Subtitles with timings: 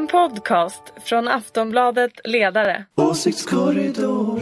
[0.00, 2.84] En podcast från Aftonbladet Ledare.
[2.96, 4.40] Åsiktskorridor.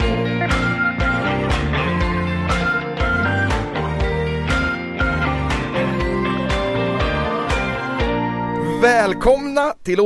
[8.81, 9.99] Välkomna till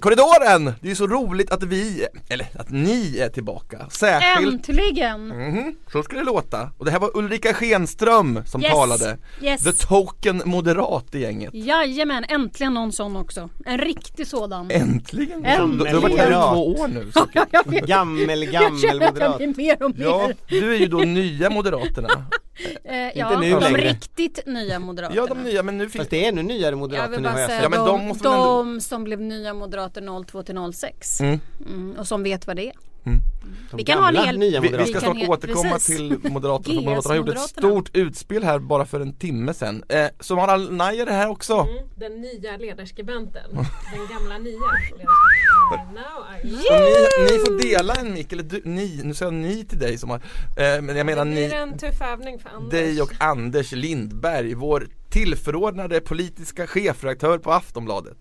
[0.00, 0.74] Åsiktskorridoren!
[0.80, 3.86] Det är så roligt att vi, eller att ni är tillbaka.
[3.90, 5.28] Särskilt, Äntligen!
[5.28, 6.70] Mhm, så ska det låta.
[6.78, 9.18] Och det här var Ulrika Schenström som Yes, talade.
[9.42, 9.62] yes.
[9.64, 11.54] The token moderat i gänget.
[11.54, 13.48] Jajamän, äntligen någon sån också.
[13.66, 14.70] En riktig sådan.
[14.70, 15.44] Äntligen!
[15.44, 15.78] Äntligen.
[15.78, 17.10] Du, du har varit här i två år nu.
[17.14, 17.26] Så.
[17.50, 17.86] Jag vet.
[17.86, 19.36] Gammel, Jag gammel känner att jag moderat.
[19.36, 20.04] blir mer och mer.
[20.04, 22.08] Ja, du är ju då nya Moderaterna.
[22.84, 23.88] Eh, ja, nu de längre.
[23.88, 25.20] riktigt nya moderaterna.
[25.20, 27.46] Ja, de nya, men nu finns Fast det är ännu nyare Jag vill moderater bara
[27.46, 31.20] säga Ja, men de, de måste de, ändå- som blev nya moderater 02 till 06.
[31.20, 31.40] Mm.
[31.66, 32.72] Mm, och som vet vad det är.
[33.70, 35.96] De vi kan ha en hel- nya Vi, vi ska snart he- återkomma precis.
[35.96, 37.68] till Moderaterna, Moderaterna gjorde ett GS-Moderaterna.
[37.70, 39.84] stort utspel här bara för en timme sedan.
[39.88, 41.54] Eh, så har Al Najer är här också.
[41.54, 43.50] Mm, den nya ledarskribenten.
[43.92, 44.56] Den gamla nya
[46.44, 46.50] ni,
[47.32, 50.10] ni får dela en mick, eller du, ni, nu säger jag ni till dig som
[50.10, 50.16] har,
[50.56, 52.70] eh, men jag menar Det ni, blir en tuff övning för Anders.
[52.70, 58.16] dig och Anders Lindberg, vår tillförordnade politiska chefredaktör på Aftonbladet.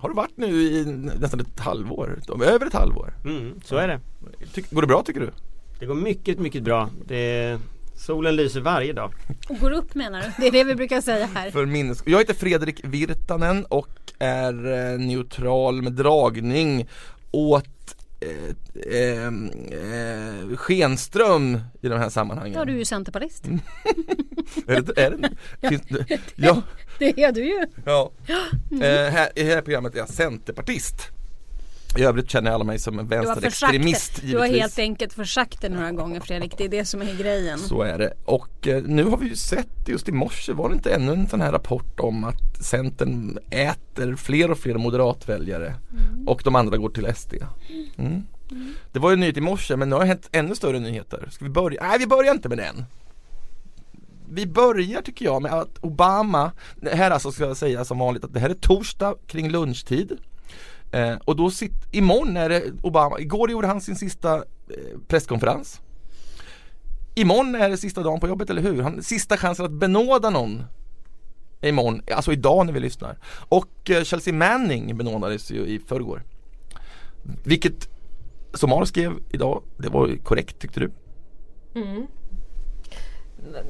[0.00, 0.84] Har du varit nu i
[1.20, 2.20] nästan ett halvår?
[2.44, 3.14] Över ett halvår?
[3.24, 4.00] Mm, så är det.
[4.54, 5.30] Ty, går det bra tycker du?
[5.78, 6.90] Det går mycket, mycket bra.
[7.06, 7.58] Det,
[7.96, 9.12] solen lyser varje dag.
[9.48, 10.26] Och går upp menar du?
[10.38, 11.50] Det är det vi brukar säga här.
[11.50, 12.02] För minnes...
[12.06, 16.88] Jag heter Fredrik Virtanen och är eh, neutral med dragning
[17.30, 22.52] åt eh, eh, eh, Schenström i de här sammanhangen.
[22.58, 23.44] Ja, du är ju centerpartist.
[24.66, 25.30] Är det, är det,
[25.68, 26.62] finns det, ja,
[26.98, 27.66] Det är du ju.
[27.84, 28.12] ja.
[28.72, 31.10] Eh, här, I det här programmet är jag centerpartist.
[31.96, 35.92] I övrigt känner alla mig som en vänsterextremist du har helt enkelt försagt det några
[35.92, 36.54] gånger Fredrik.
[36.58, 37.58] Det är det som är grejen.
[37.58, 38.12] Så är det.
[38.24, 41.28] Och eh, nu har vi ju sett just i morse var det inte ännu en
[41.28, 45.74] sån här rapport om att Centern äter fler och fler moderatväljare
[46.26, 47.34] och de andra går till SD.
[47.98, 48.22] Mm.
[48.92, 51.28] Det var ju en nyhet i morse men nu har det hänt ännu större nyheter.
[51.30, 51.82] Ska vi börja?
[51.82, 52.84] Nej vi börjar inte med den.
[54.32, 56.52] Vi börjar tycker jag med att Obama,
[56.92, 60.18] här alltså ska jag säga som vanligt att det här är torsdag kring lunchtid.
[60.92, 65.80] Eh, och då sitter, imorgon är det Obama, igår gjorde han sin sista eh, presskonferens.
[67.14, 68.82] Imorgon är det sista dagen på jobbet, eller hur?
[68.82, 70.64] Han, sista chansen att benåda någon
[71.60, 73.18] imorgon, alltså idag när vi lyssnar.
[73.48, 76.22] Och eh, Chelsea Manning benådades ju i förrgår.
[77.44, 77.88] Vilket
[78.54, 80.90] Somar skrev idag, det var ju korrekt tyckte du?
[81.74, 82.06] Mm.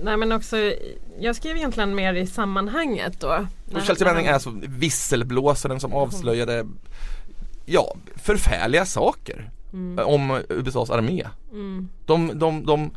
[0.03, 0.57] Nej men också,
[1.21, 3.47] jag skrev egentligen mer i sammanhanget då.
[3.75, 6.67] Och Chelsea Manning är alltså visselblåsaren som avslöjade
[7.67, 9.51] Ja, förfärliga saker
[10.05, 11.27] om USAs armé.
[11.53, 11.89] Mm.
[12.07, 12.91] De, de, de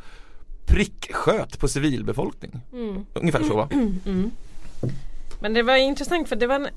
[0.66, 2.61] pricksköt på civilbefolkning.
[2.73, 3.05] Mm.
[3.13, 3.69] Ungefär så va?
[4.05, 4.31] Mm.
[5.40, 6.67] Men det var intressant för det var en-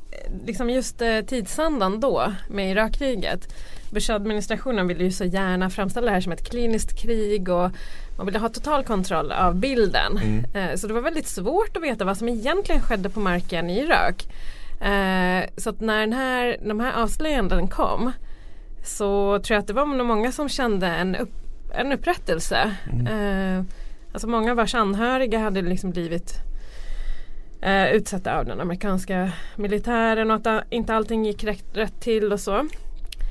[0.46, 3.54] liksom just eh, tidsandan då med Irakkriget.
[3.90, 7.70] Bush-administrationen ville ju så gärna framställa det här som ett kliniskt krig och
[8.16, 10.18] man ville ha total kontroll av bilden.
[10.54, 13.78] Eh, så det var väldigt svårt att veta vad som egentligen skedde på marken i
[13.78, 14.26] Irak.
[14.80, 18.12] Eh, så att när den här, de här avslöjanden kom
[18.84, 21.32] så tror jag att det var många som kände en, upp,
[21.74, 22.74] en upprättelse.
[23.08, 23.64] Eh,
[24.12, 26.34] alltså många vars anhöriga hade liksom blivit
[27.60, 32.40] eh, utsatta av den amerikanska militären och att inte allting gick rätt, rätt till och
[32.40, 32.68] så.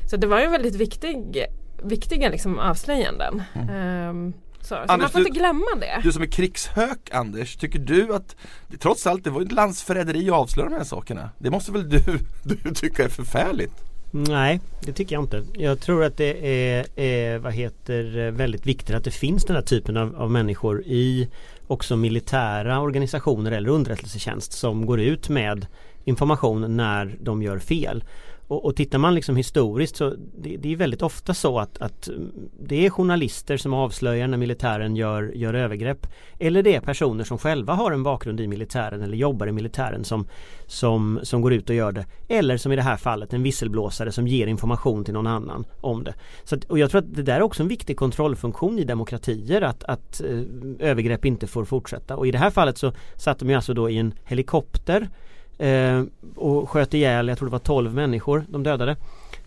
[0.10, 1.46] Så det var ju väldigt viktig,
[1.84, 3.44] viktiga liksom avslöjanden.
[3.72, 6.00] Ehm, så så Anders, man får du- inte glömma det.
[6.04, 8.36] Du som är krigshök Anders, tycker du att
[8.68, 11.30] det, trots allt det var ett landsförräderi att avslöja de här sakerna?
[11.38, 12.00] Det måste väl du,
[12.44, 13.74] du tycka är förfärligt?
[14.12, 15.44] Nej, det tycker jag inte.
[15.54, 19.64] Jag tror att det är, är vad heter, väldigt viktigt att det finns den här
[19.64, 21.30] typen av, av människor i
[21.68, 25.68] också militära organisationer eller underrättelsetjänst som går ut med
[26.04, 28.04] information när de gör fel.
[28.48, 32.08] Och, och tittar man liksom historiskt så det, det är väldigt ofta så att, att
[32.08, 36.08] mm, det är journalister som avslöjar när militären gör, gör övergrepp.
[36.40, 40.04] Eller det är personer som själva har en bakgrund i militären eller jobbar i militären
[40.04, 40.28] som,
[40.66, 42.06] som, som går ut och gör det.
[42.28, 46.04] Eller som i det här fallet en visselblåsare som ger information till någon annan om
[46.04, 46.14] det.
[46.44, 49.62] Så att, och jag tror att det där är också en viktig kontrollfunktion i demokratier
[49.62, 50.42] att, att eh,
[50.80, 52.16] övergrepp inte får fortsätta.
[52.16, 55.10] Och i det här fallet så satt de ju alltså då i en helikopter
[55.58, 56.04] eh,
[56.36, 58.96] och sköt ihjäl, jag tror det var 12 människor de dödade.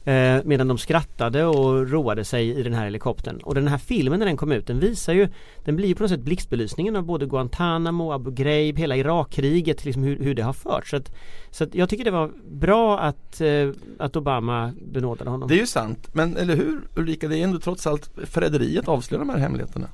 [0.08, 3.40] Eh, medan de skrattade och roade sig i den här helikoptern.
[3.44, 5.28] Och den här filmen när den kom ut den visar ju
[5.64, 10.02] Den blir ju på något sätt blixtbelysningen av både Guantanamo, Abu Ghraib, hela Irakkriget, liksom
[10.02, 10.90] hur, hur det har förts.
[10.90, 11.14] Så, att,
[11.50, 15.48] så att jag tycker det var bra att, eh, att Obama benådade honom.
[15.48, 19.24] Det är ju sant, men eller hur Ulrika, det är ändå trots allt förräderiet avslöjar
[19.24, 19.88] de här hemligheterna.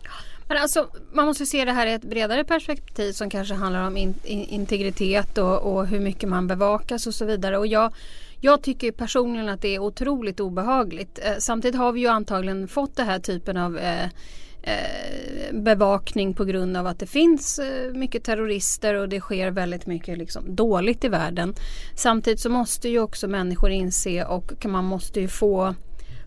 [0.49, 3.96] Men alltså, man måste se det här i ett bredare perspektiv som kanske handlar om
[3.96, 7.58] in, in, integritet och, och hur mycket man bevakas och så vidare.
[7.58, 7.93] Och jag,
[8.41, 11.19] Jag tycker personligen att det är otroligt obehagligt.
[11.23, 14.05] Eh, samtidigt har vi ju antagligen fått den här typen av eh,
[14.62, 19.87] eh bevakning på grund av att det finns eh, mycket terrorister och det sker väldigt
[19.87, 21.55] mycket liksom, dåligt i världen.
[21.96, 25.75] Samtidigt så måste ju också människor inse och man måste ju få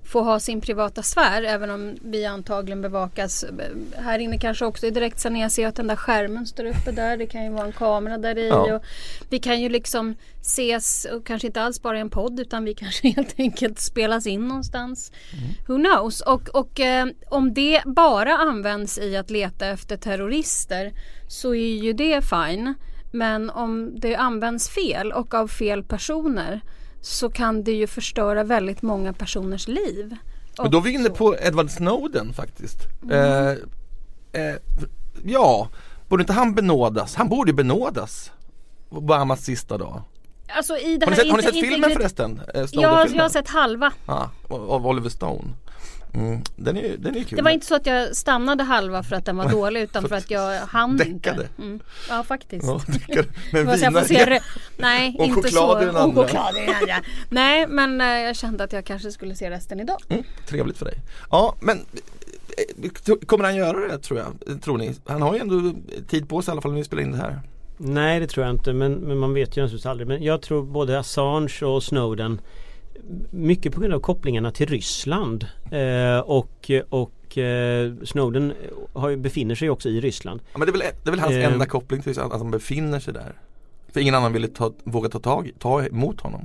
[0.08, 3.46] få ha sin privata sfär även om vi antagligen bevakas.
[3.98, 5.42] Här inne kanske också i direktsändning.
[5.42, 7.18] Jag ser att den där skärmen står uppe där.
[7.18, 8.48] Det kan ju vara en kamera där i.
[8.48, 8.76] Ja.
[8.76, 8.84] Och
[9.30, 12.74] vi kan ju liksom ses och kanske inte alls bara i en podd utan vi
[12.74, 15.12] kanske helt enkelt spelas in någonstans.
[15.68, 16.22] Who knows?
[16.22, 20.92] Och, och eh, om det bara används i att leta efter terrorister
[21.28, 22.74] så är ju det fine.
[23.12, 26.62] Men om det används fel och av fel personer
[27.02, 30.16] så kan det ju förstöra väldigt många personers liv.
[30.62, 32.80] Men då är vi inne på Edward Snowden faktiskt.
[33.12, 34.56] Eh, eh,
[35.24, 35.70] ja,
[36.08, 37.16] borde inte han benådas?
[37.16, 38.32] Han borde ju benådas.
[38.90, 40.02] Obamas sista dag.
[40.50, 42.42] Alltså Har ni sett, har ni sett filmen förresten?
[42.54, 43.94] Eh, Ja, jag har sett halva.
[44.06, 45.44] Ja, av Oliver Stone.
[46.14, 47.38] Mm, den är den är kul.
[47.38, 50.16] Det var inte så att jag stannade halva för att den var dålig utan för
[50.16, 51.12] att jag hann Däckade.
[51.14, 51.50] inte.
[51.58, 51.80] Mm.
[52.10, 52.66] Ja faktiskt.
[52.68, 52.82] Ja,
[53.52, 53.66] men
[54.08, 54.40] vinare.
[54.78, 55.82] Nej, Och inte choklad så.
[55.82, 56.22] i den andra.
[56.22, 56.96] Och choklad i den andra.
[57.30, 59.98] Nej, men eh, jag kände att jag kanske skulle se resten idag.
[60.10, 60.96] Mm, trevligt för dig.
[61.32, 61.86] Ja, men
[63.08, 64.62] eh, kommer han göra det tror jag?
[64.62, 64.96] Tror ni?
[65.06, 65.74] Han har ju ändå
[66.08, 67.42] tid på sig i alla fall när vi spelar in det här.
[67.78, 70.08] Nej det tror jag inte men, men man vet ju naturligtvis aldrig.
[70.08, 72.42] Men jag tror både Assange och Snowden
[73.30, 78.54] mycket på grund av kopplingarna till Ryssland eh, och, och eh, Snowden
[78.94, 80.42] har befinner sig också i Ryssland.
[80.54, 81.54] Ja, men det är väl, det är väl hans Eh.
[81.54, 83.34] enda koppling till att han befinner sig där.
[83.94, 86.42] För ingen annan ville ta, våga ta tag ta emot honom.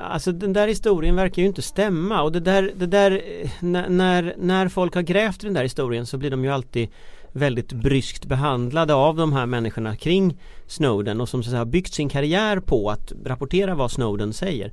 [0.00, 3.88] Alltså den där historien verkar ju inte stämma och det där, det där eh, när,
[3.88, 6.88] när, när folk har grävt i den där historien så blir de ju alltid
[7.32, 11.64] väldigt bryskt behandlade av de här människorna kring Snowden och som så att säga, har
[11.64, 14.72] byggt sin karriär på att rapportera vad Snowden säger.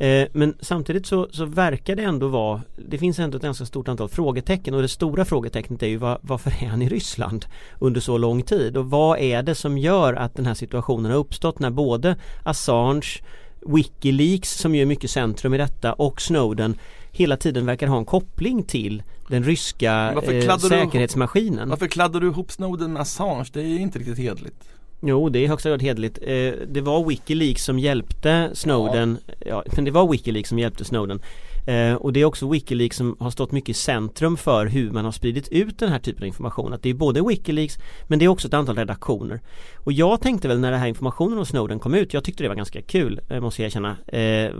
[0.00, 3.88] Eh, Men samtidigt så, så verkar det ändå vara Det finns ändå ett ganska stort
[3.88, 7.46] antal frågetecken och det stora frågetecknet är ju var, varför är han i Ryssland
[7.78, 11.18] under så lång tid och vad är det som gör att den här situationen har
[11.18, 13.22] uppstått när både Assange
[13.66, 16.74] Wikileaks som ju är mycket centrum i detta och Snowden
[17.12, 21.68] hela tiden verkar ha en koppling till den ryska Varför eh, kladdar du- säkerhetsmaskinen.
[21.68, 23.44] Varför kladdar du ihop Snowden med Assange?
[23.52, 24.68] Det är ju inte riktigt hederligt.
[25.02, 26.18] Jo det är i högsta grad hederligt.
[26.22, 29.18] Eh, det var Wikileaks som hjälpte Snowden.
[29.46, 29.64] Ja.
[29.76, 31.20] men det var Wikileaks som hjälpte Snowden.
[31.66, 35.04] Eh, och det är också Wikileaks som har stått mycket i centrum för hur man
[35.04, 36.72] har spridit ut den här typen av information.
[36.72, 39.40] Att det är både Wikileaks men det är också ett antal redaktioner.
[39.76, 42.48] Och jag tänkte väl när den här informationen om Snowden kom ut, jag tyckte det
[42.48, 43.96] var ganska kul, eh, måste jag erkänna.
[44.06, 44.50] Eh,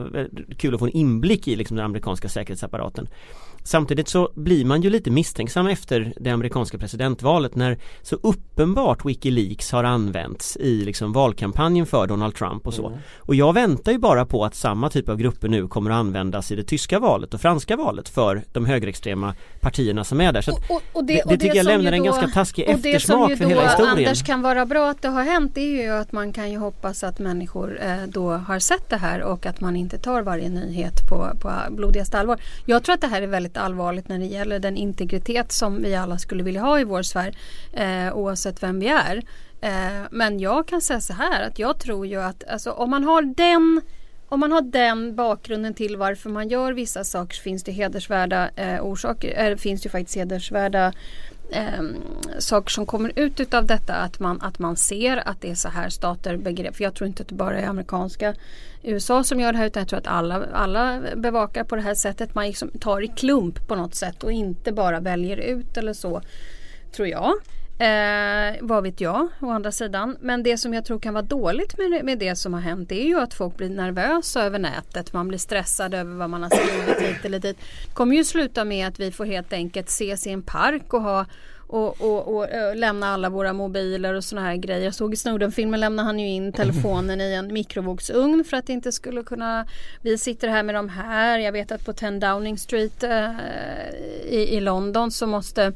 [0.58, 3.08] kul att få en inblick i liksom, den amerikanska säkerhetsapparaten.
[3.64, 9.72] Samtidigt så blir man ju lite misstänksam efter det amerikanska presidentvalet när så uppenbart Wikileaks
[9.72, 12.98] har använts i liksom valkampanjen för Donald Trump och så.
[13.18, 16.52] Och jag väntar ju bara på att samma typ av grupper nu kommer att användas
[16.52, 20.42] i det tyska valet och franska valet för de högerextrema partierna som är där.
[20.42, 22.68] Så Och, och, och det, och det tycker jag som lämnar en då- ganska taskig
[22.68, 23.98] och det som eftersmak för då hela historien.
[23.98, 26.58] Anders kan vara bra att det har hänt det är ju att man kan ju
[26.58, 30.48] hoppas att människor eh, då har sett det här och att man inte tar varje
[30.48, 32.40] nyhet på, på blodigaste allvar.
[32.66, 35.94] Jag tror att det här är väldigt allvarligt när det gäller den integritet som vi
[35.94, 37.34] alla skulle vilja ha i vår sfär
[37.72, 39.22] eh, oavsett vem vi är.
[39.60, 43.04] Eh, men jag kan säga så här att jag tror ju att alltså, om man
[43.04, 43.80] har den
[44.28, 48.50] om man har den bakgrunden till varför man gör vissa saker så finns det hedersvärda
[48.56, 49.50] eh, orsaker.
[49.50, 50.92] äh, finns det faktiskt hedersvärda
[51.52, 51.82] eh,
[52.38, 53.94] saker som kommer ut utav detta.
[53.94, 56.76] Att man, att man ser att det är så här stater begrepp.
[56.76, 58.34] För jag tror inte att det bara är amerikanska
[58.82, 61.94] USA som gör det här utan jag tror att alla, alla bevakar på det här
[61.94, 62.34] sättet.
[62.34, 66.22] Man liksom tar i klump på något sätt och inte bara väljer ut eller så.
[66.92, 67.32] Tror jag.
[67.80, 70.16] Eh, vad vet jag å andra sidan.
[70.20, 72.88] Men det som jag tror kan vara dåligt med, det- med det som har hänt
[72.88, 75.12] det är ju att folk blir nervösa över nätet.
[75.12, 77.56] Man blir stressad över vad man har skrivit hit eller dit.
[77.86, 81.02] Det kommer ju sluta med att vi får helt enkelt ses i en park och
[81.02, 81.26] ha
[81.72, 84.84] och, och, och eh, lämna alla våra mobiler och såna här grejer.
[84.84, 88.72] Jag såg i Snowden-filmen lämnade han ju in telefonen i en mikrovågsugn för att det
[88.72, 89.66] inte skulle kunna
[90.02, 91.38] Vi sitter här med de här.
[91.38, 93.30] Jag vet att på 10 Downing Street eh,
[94.28, 95.72] i, i London så måste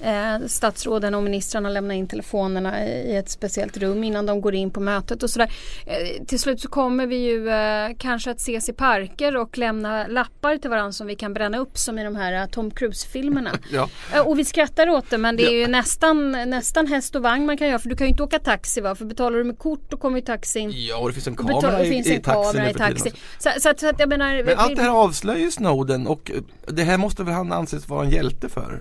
[0.00, 4.70] eh, statsråden och ministrarna lämna in telefonerna i ett speciellt rum innan de går in
[4.70, 5.52] på mötet och sådär.
[5.86, 10.06] Eh, till slut så kommer vi ju eh, kanske att ses i parker och lämna
[10.06, 13.50] lappar till varandra som vi kan bränna upp som i de här eh, Tom Cruise-filmerna.
[13.72, 13.88] Ja.
[14.14, 15.52] Eh, Och vi skrattar åt det men det är Ja.
[15.52, 18.38] ju nästan, nästan häst och vagn man kan göra för du kan ju inte åka
[18.38, 18.94] taxi va?
[18.94, 21.84] För betalar du med kort då kommer ju taxin Ja, och det finns en kamera
[21.84, 23.12] i, finns i en taxin i för tiden taxi.
[23.38, 26.42] Så, så, så att jag menar Men allt det här avslöjar ju Snowden och eh,
[26.72, 28.80] det här måste väl han anses vara en hjälte för?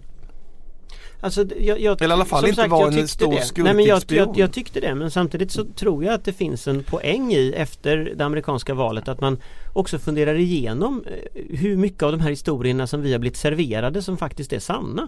[1.21, 3.63] Alltså, jag, jag, Eller i alla fall inte sagt, vara en stor det.
[3.63, 6.67] Nej, men jag, jag, jag tyckte det men samtidigt så tror jag att det finns
[6.67, 9.37] en poäng i efter det amerikanska valet att man
[9.73, 14.01] också funderar igenom eh, hur mycket av de här historierna som vi har blivit serverade
[14.01, 15.07] som faktiskt är sanna.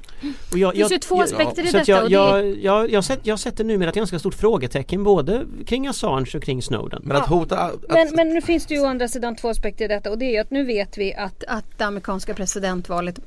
[0.52, 1.92] Och jag, Det finns ju två aspekter i detta.
[1.92, 6.32] jag, jag, jag, jag, sätter, jag sätter numera ett ganska stort frågetecken både kring Assange
[6.36, 7.02] och kring Snowden.
[7.06, 7.58] Men att hota...
[7.58, 10.18] Att, Men, men nu finns det ju å andra sidan två aspekter i detta och
[10.18, 13.20] det är ju att nu vet vi att, att det amerikanska presidentvalet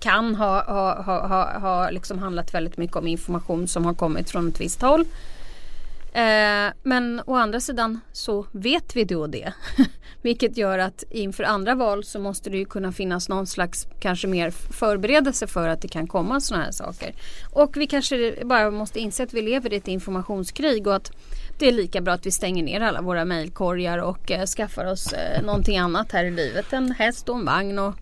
[0.00, 4.30] kan ha, ha, ha, ha, ha liksom handlat väldigt mycket om information som har kommit
[4.30, 5.04] från ett visst håll.
[6.12, 9.52] Eh, men å andra sidan så vet vi då det.
[10.22, 14.26] Vilket gör att inför andra val så måste det ju kunna finnas någon slags kanske
[14.26, 17.14] mer förberedelse för att det kan komma sådana här saker.
[17.50, 21.12] Och vi kanske bara måste inse att vi lever i ett informationskrig och att
[21.58, 25.12] det är lika bra att vi stänger ner alla våra mejlkorgar och eh, skaffar oss
[25.12, 26.72] eh, någonting annat här i livet.
[26.72, 27.94] En häst och en vagn och,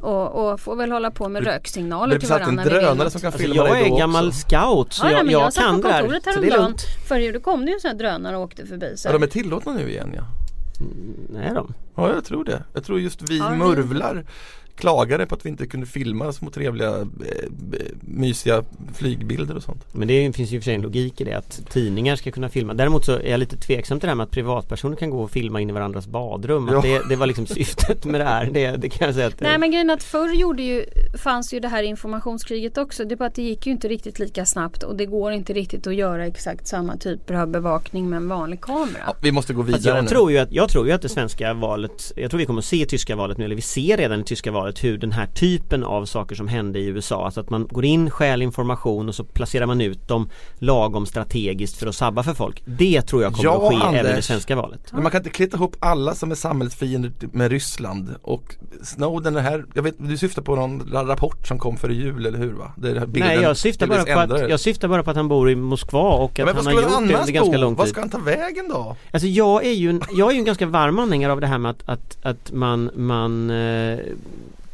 [0.00, 2.64] och, och får väl hålla på med Det- röksignaler det till en varandra.
[2.64, 4.40] när vi vill drönare som kan Alltså, filma jag är gammal också.
[4.48, 6.00] scout så Ja, ja, jag, men jag, jag satt kan på det här.
[6.00, 6.64] kontoret Så det är häromdagen.
[6.64, 6.82] lugnt.
[7.08, 8.96] För då kom det ju en sån här drönare och åkte förbi.
[8.96, 10.22] Så Ja, de är tillåtna nu igen ja.
[11.30, 11.74] Nej de.
[11.94, 12.62] Ja jag tror det.
[12.74, 14.24] Jag tror just vi Ja, murvlar
[14.76, 17.06] klagade på att vi inte kunde filma små trevliga eh,
[18.00, 18.62] mysiga
[18.94, 19.84] flygbilder och sånt.
[19.94, 22.30] Men det finns ju i och för sig en logik i det att tidningar ska
[22.30, 22.74] kunna filma.
[22.74, 25.30] Däremot så är jag lite tveksam till det här med att privatpersoner kan gå och
[25.30, 26.68] filma in i varandras badrum.
[26.68, 26.80] Att Ja.
[26.82, 28.50] det, det var liksom syftet med det här.
[28.52, 30.84] Det, det kan jag säga att Nej men grejen är att förr gjorde ju,
[31.18, 33.04] fanns ju det här informationskriget också.
[33.04, 35.52] Det är bara att det gick ju inte riktigt lika snabbt och det går inte
[35.52, 39.02] riktigt att göra exakt samma typer av bevakning med en vanlig kamera.
[39.06, 40.08] Ja, vi måste gå vidare jag nu.
[40.10, 41.81] tror, ju att, jag tror ju att det svenska valet,
[42.16, 44.24] jag tror vi kommer att se i tyska valet nu, eller vi ser redan i
[44.24, 47.66] tyska valet hur den här typen av saker som hände i USA, alltså att man
[47.70, 52.22] går in, stjäl information och så placerar man ut dem lagom strategiskt för att sabba
[52.22, 52.62] för folk.
[52.64, 54.00] Det tror jag kommer Ja, att ske Anders.
[54.00, 54.80] även i det svenska valet.
[54.92, 59.40] Men man kan inte kleta ihop alla som är samhällsfiender med Ryssland och Snowden är
[59.40, 62.52] här, jag vet, du syftar på någon ra- rapport som kom före jul eller hur
[62.52, 62.72] va?
[62.76, 65.28] Det det bilden Nej jag syftar, bara på att, jag syftar bara på att han
[65.28, 67.92] bor i Moskva och att vad han har gjort det under ganska lång Vad tid.
[67.92, 68.96] ska han ta vägen då?
[69.10, 71.58] Alltså jag är ju en, jag är ju en ganska varm anhängare av det här
[71.58, 73.98] med att, att, att man, man eh,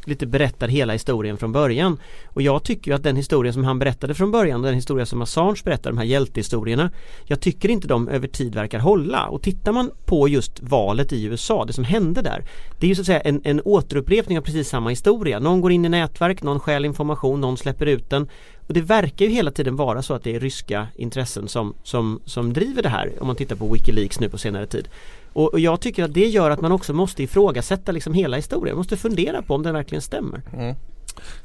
[0.09, 1.97] lite berättar hela historien från början.
[2.25, 5.05] Och jag tycker ju att den historien som han berättade från början och den historia
[5.05, 6.91] som Assange berättar, de här hjältehistorierna
[7.25, 9.27] Jag tycker inte de över tid verkar hålla.
[9.27, 12.43] Och tittar man på just valet i USA, det som hände där
[12.79, 15.39] Det är ju så att säga en, en återupprepning av precis samma historia.
[15.39, 18.27] Någon går in i nätverk, någon stjäl information, någon släpper ut den.
[18.67, 22.21] Och det verkar ju hela tiden vara så att det är ryska intressen som, som,
[22.25, 24.87] som driver det här om man tittar på Wikileaks nu på senare tid.
[25.33, 28.75] Och, och jag tycker att det gör att man också måste ifrågasätta liksom hela historien,
[28.75, 30.41] man måste fundera på om den verkligen stämmer.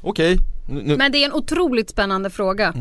[0.01, 0.37] Okej,
[0.69, 2.73] nu, nu, Men det är en otroligt spännande fråga.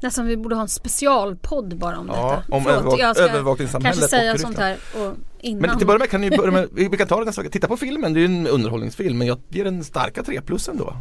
[0.00, 2.20] Nästan vi borde ha en specialpodd bara om Mm.
[2.20, 2.56] Ja, detta.
[2.56, 5.60] om Förlåt, övervak- jag ska övervakningssamhället kanske säga och sånt här och innan.
[5.70, 7.52] men till börja med kan ni börja med, vi vi kan ta det nästa vecka,
[7.52, 10.68] titta på filmen, det är ju en underhållningsfilm men jag ger den starka 3 plus
[10.68, 10.96] ändå.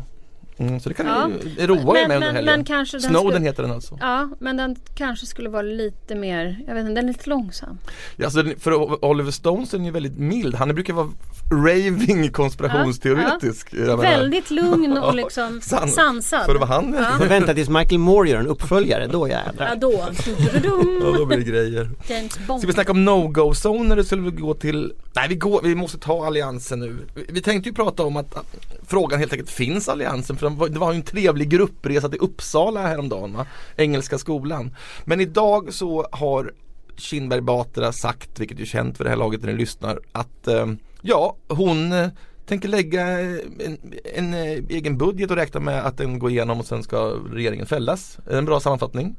[0.57, 1.27] Mm, så det kan Ja.
[1.27, 2.45] ni roa er Men- med under helgen.
[2.45, 3.97] men kanske den Snowden skulle- heter den alltså.
[4.01, 7.77] Ja, men den kanske skulle vara lite mer, jag vet inte, den är lite långsam.
[8.15, 11.09] Ja, Alltså, för Oliver Stone så är den ju väldigt mild, han brukar vara
[11.51, 13.73] raving konspirationsteoretisk.
[13.73, 16.45] Jag menar, Väldigt lugn och liksom San- sansad.
[16.45, 17.25] För att vara han Ja.
[17.27, 19.75] Vänta tills Michael Moore gör en uppföljare, då Ja jädrar.
[19.75, 20.05] då.
[20.25, 21.01] Du-du-du-dum.
[21.03, 21.89] Ja, då blir det grejer.
[22.07, 22.59] James Bond.
[22.59, 25.97] Ska vi snacka om no-go-zoner eller skulle vi gå till Nej vi går, vi måste
[25.97, 26.97] ta alliansen nu.
[27.15, 28.55] Vi, vi tänkte ju prata om att, att
[28.87, 32.19] frågan helt enkelt finns alliansen för de var- det var ju en trevlig gruppresa till
[32.19, 33.45] Uppsala häromdagen va?
[33.75, 34.75] Engelska skolan.
[35.05, 36.51] Men idag så har
[36.97, 40.65] Kinberg Batra sagt, vilket är känt för det här laget när ni lyssnar, att eh,
[41.05, 42.07] ja hon eh,
[42.45, 43.77] tänker lägga eh, en,
[44.15, 46.97] en eh, egen budget och räkna med att den går igenom och sen ska
[47.31, 48.19] regeringen fällas.
[48.31, 49.15] En bra sammanfattning.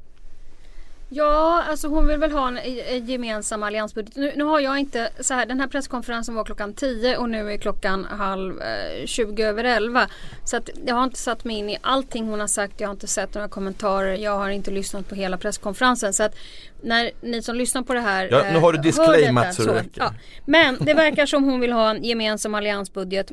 [1.09, 4.17] Ja, alltså hon vill väl ha en, en gemensam alliansbudget.
[4.17, 7.53] Nu, nu har jag inte så här, den här presskonferensen var klockan 10 och nu
[7.53, 10.09] är klockan halv eh, 20 över 11.
[10.45, 12.81] Så att jag har inte satt mig in i allting hon har sagt.
[12.81, 14.15] Jag har inte sett några kommentarer.
[14.15, 16.13] Jag har inte lyssnat på hela presskonferensen.
[16.13, 16.35] Så att
[16.81, 19.75] när ni som lyssnar på det här Ja, nu har du eh, disclaimat så det
[19.75, 19.91] räcker.
[19.95, 20.15] ja.
[20.45, 23.33] Men det verkar som hon vill ha en gemensam alliansbudget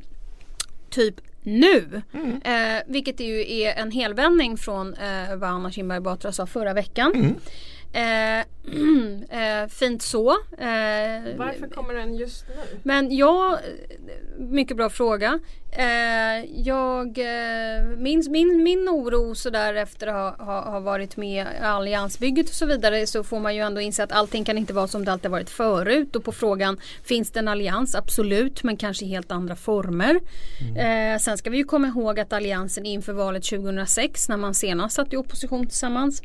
[0.89, 2.01] typ nu.
[2.13, 2.41] Mm.
[2.43, 7.11] Eh, vilket ju är en helvändning från eh, vad Anna Kinberg Batra sa förra veckan.
[7.15, 7.35] Mm.
[7.93, 8.39] Eh,
[9.29, 10.31] eh, fint så.
[10.57, 12.79] Eh, Varför kommer den just nu?
[12.83, 13.59] men jag,
[14.37, 15.39] mycket bra fråga.
[15.71, 21.47] Eh, jag, eh, min, min, min oro sådär efter att ha, ha, ha varit med
[21.61, 24.73] i alliansbygget och så vidare så får man ju ändå inse att allting kan inte
[24.73, 26.15] vara som det alltid varit förut.
[26.15, 27.95] Och på frågan finns det en allians?
[27.95, 30.19] Absolut, men kanske i helt andra former.
[30.77, 34.95] Eh, sen ska vi ju komma ihåg att alliansen inför valet 2006 när man senast
[34.95, 36.21] satt i opposition tillsammans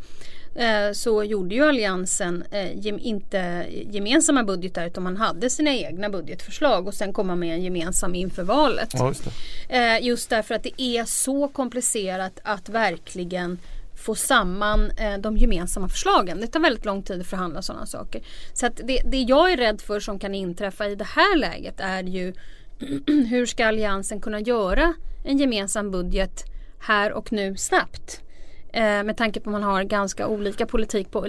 [0.55, 6.87] eh, så gjorde ju alliansen eh, inte gemensamma budgetar utan man hade sina egna budgetförslag
[6.87, 8.91] och sen komma med en gemensam inför valet.
[8.93, 9.27] Ja, just.
[9.69, 13.59] Eh, just därför att det är så komplicerat att verkligen
[13.99, 16.41] få samman eh, de gemensamma förslagen.
[16.41, 18.23] Det tar väldigt lång tid att förhandla sådana saker.
[18.53, 21.81] Så att det, det jag är rädd för som kan inträffa i det här läget
[21.81, 22.33] är ju
[23.07, 26.45] hur ska Alliansen kunna göra en gemensam budget
[26.81, 28.23] här och nu snabbt?
[28.73, 31.27] Eh, med tanke på att man har ganska olika politik på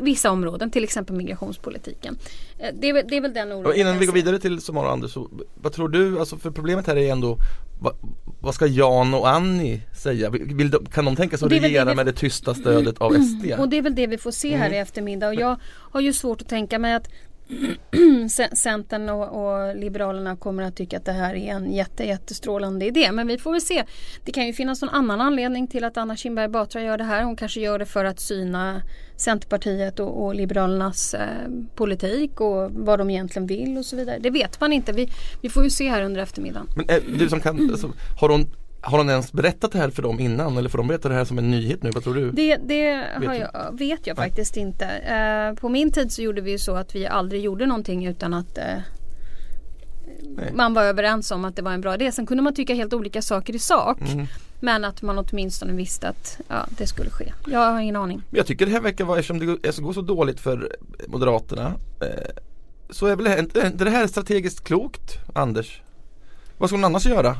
[0.00, 2.18] vissa områden, till exempel migrationspolitiken.
[2.58, 3.74] Eh, det, är, det är väl den oron.
[3.74, 5.16] Innan vi går vidare till Samara och Anders,
[5.54, 7.38] vad tror du, alltså för problemet här är ändå
[7.80, 7.96] vad,
[8.40, 10.30] vad ska Jan och Annie säga?
[10.30, 13.52] Vill de, kan de tänka sig att regera vi, med det tysta stödet av SD?
[13.58, 14.72] Och det är väl det vi får se här mm.
[14.72, 17.08] i eftermiddag och jag har ju svårt att tänka mig att
[18.52, 23.12] Centern och, och, Liberalerna kommer att tycka att det här är en jätte, jättestrålande idé.
[23.12, 23.84] Men vi får väl se.
[24.24, 27.22] Det kan ju finnas någon annan anledning till att Anna Kinberg Batra gör det här.
[27.22, 28.82] Hon kanske gör det för att syna
[29.16, 34.18] Centerpartiet och, och Liberalernas eh, politik och vad de egentligen vill och så vidare.
[34.20, 34.92] Det vet man inte.
[34.92, 35.08] Vi,
[35.40, 36.66] vi får ju se här under eftermiddagen.
[36.76, 38.46] Men äh, du som kan, alltså, har hon
[38.82, 41.24] har hon ens berättat det här för dem innan eller får de berätta det här
[41.24, 41.90] som en nyhet nu?
[41.90, 42.30] Vad tror du?
[42.30, 44.84] Det, det vet, jag, vet jag faktiskt inte.
[44.84, 48.34] Uh, på min tid så gjorde vi ju så att vi aldrig gjorde någonting utan
[48.34, 48.82] att uh,
[50.54, 52.12] man var överens om att det var en bra idé.
[52.12, 54.00] Sen kunde man tycka helt olika saker i sak.
[54.00, 54.26] Mm.
[54.60, 57.32] Men att man åtminstone visste att ja, det skulle ske.
[57.46, 58.22] Jag har ingen aning.
[58.30, 59.46] Jag tycker det här verkar vara, eftersom det
[59.82, 60.76] går så dåligt för
[61.08, 62.42] Moderaterna eh,
[62.90, 65.82] så är väl inte det här strategiskt klokt, Anders?
[66.58, 67.36] Vad ska hon annars göra?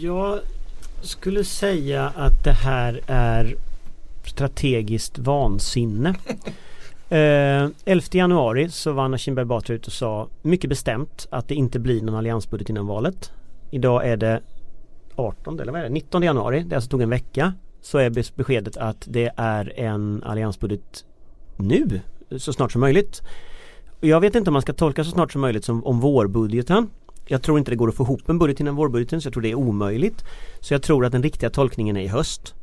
[0.00, 0.40] Jag
[1.00, 3.56] skulle säga att det här är
[4.24, 6.14] strategiskt vansinne.
[7.08, 11.54] Eh, 11 januari så var Anna Kinberg Batra ut och sa mycket bestämt att det
[11.54, 13.32] inte blir någon alliansbudget innan valet.
[13.70, 14.40] Idag är det
[15.16, 15.90] 18 eller vad är det?
[15.90, 17.54] 19 januari, det alltså tog en vecka.
[17.82, 21.04] Så är beskedet att det är en alliansbudget
[21.56, 22.00] nu,
[22.36, 23.22] så snart som möjligt.
[24.00, 26.90] Jag vet inte om man ska tolka så snart som möjligt som om vårbudgeten
[27.26, 29.42] jag tror inte det går att få ihop en budget innan vårbudgeten så jag tror
[29.42, 30.24] det är omöjligt.
[30.60, 32.54] Så jag tror att den riktiga tolkningen är i höst.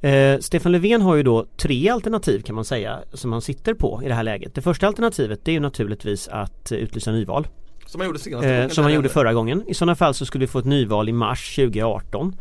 [0.00, 4.00] Eh, Stefan Löfven har ju då tre alternativ kan man säga som han sitter på
[4.04, 4.54] i det här läget.
[4.54, 7.46] Det första alternativet det är ju naturligtvis att eh, utlysa nyval.
[7.86, 9.64] Som han gjorde senast eh, Som han gjorde förra gången.
[9.66, 12.36] I sådana fall så skulle vi få ett nyval i mars 2018.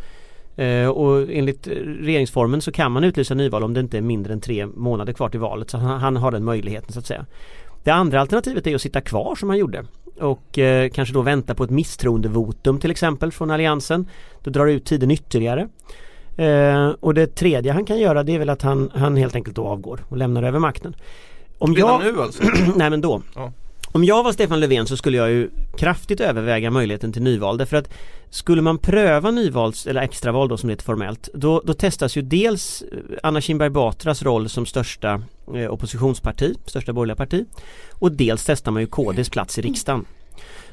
[0.55, 4.41] Eh, och enligt regeringsformen så kan man utlysa nyval om det inte är mindre än
[4.41, 5.69] tre månader kvar till valet.
[5.69, 7.25] Så han, han har den möjligheten så att säga.
[7.83, 9.85] Det andra alternativet är att sitta kvar som han gjorde
[10.19, 14.09] och eh, kanske då vänta på ett misstroendevotum till exempel från Alliansen.
[14.43, 15.67] Då drar det ut tiden ytterligare.
[16.37, 19.55] Eh, och det tredje han kan göra det är väl att han, han helt enkelt
[19.55, 20.95] då avgår och lämnar över makten.
[21.57, 22.13] Om Redan jag...
[22.13, 22.43] nu alltså?
[22.75, 23.21] Nej men då.
[23.35, 23.51] Ja.
[23.95, 27.77] Om jag var Stefan Löfven så skulle jag ju kraftigt överväga möjligheten till nyval därför
[27.77, 27.89] att
[28.29, 32.21] skulle man pröva nyvals eller extraval då som det heter formellt då, då testas ju
[32.21, 35.21] dels eh, Anna Kinberg Batras roll som största
[35.55, 37.45] eh, oppositionsparti, största borgerliga parti
[37.91, 40.05] och dels testar man ju KDs plats i riksdagen.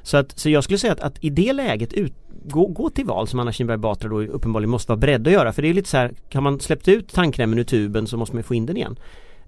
[0.03, 2.13] Så, att, så jag skulle säga att, att i det läget ut,
[2.45, 5.53] gå, gå till val som Anna Kinberg Batra då uppenbarligen måste vara beredd att göra
[5.53, 8.37] för det är lite så här, kan man släppt ut tandkrämen ur tuben så måste
[8.37, 8.97] man få in den igen.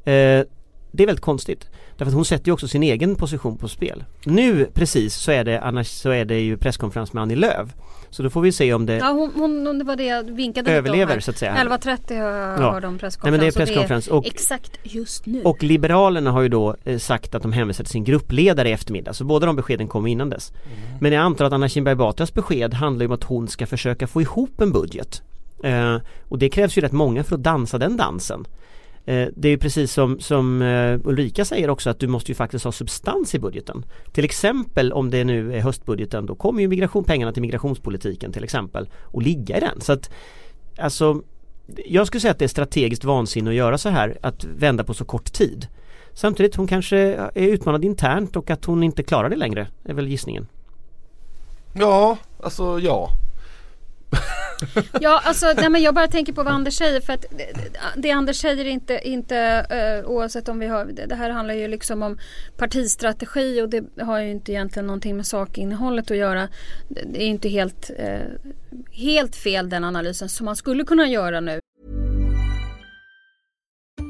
[0.04, 0.46] Eh,
[0.92, 1.70] det är väldigt konstigt.
[1.96, 4.04] Därför att hon sätter ju också sin egen position på spel.
[4.24, 7.68] Nu precis så är det, annars så är det ju presskonferens med Annie Lööf.
[8.10, 10.72] Så då får vi se om det Ja hon, hon det var det jag vinkade
[10.72, 12.88] Överlever så att säga 11.30 har ja.
[12.88, 16.48] om presskonferens Nej, men det är presskonferens och, exakt just nu Och Liberalerna har ju
[16.48, 19.88] då eh, sagt att de hänvisar till sin gruppledare i eftermiddag Så båda de beskeden
[19.88, 20.98] kom innan dess mm.
[21.00, 24.22] Men jag antar att Anna Kinberg Batras besked handlar om att hon ska försöka få
[24.22, 25.22] ihop en budget
[25.64, 25.96] eh,
[26.28, 28.44] Och det krävs ju rätt många för att dansa den dansen
[29.04, 32.64] Eh, det är precis som, som eh, Ulrika säger också att du måste ju faktiskt
[32.64, 33.84] ha substans i budgeten.
[34.12, 38.44] Till exempel om det nu är höstbudgeten då kommer ju migration, pengarna till migrationspolitiken till
[38.44, 39.80] exempel och ligga i den.
[39.80, 40.10] Så att
[40.78, 41.22] alltså
[41.86, 44.94] jag skulle säga att det är strategiskt vansinne att göra så här, att vända på
[44.94, 45.66] så kort tid.
[46.14, 50.08] Samtidigt hon kanske är utmanad internt och att hon inte klarar det längre, är väl
[50.08, 50.46] gissningen.
[51.74, 53.10] Ja, alltså ja
[55.00, 57.52] ja, alltså nej, men jag bara tänker på vad Anders säger för att det,
[57.96, 59.66] det Anders säger inte, inte
[60.04, 62.18] uh, oavsett om vi har, det, det, här handlar ju liksom om
[62.56, 66.48] partistrategi och det har ju inte egentligen någonting med sakinnehållet att göra.
[66.88, 68.50] Det, det är inte helt, uh,
[68.92, 71.61] helt fel den analysen som man skulle kunna göra nu.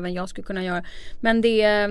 [0.00, 0.84] även jag skulle kunna göra.
[1.20, 1.88] Men det eh,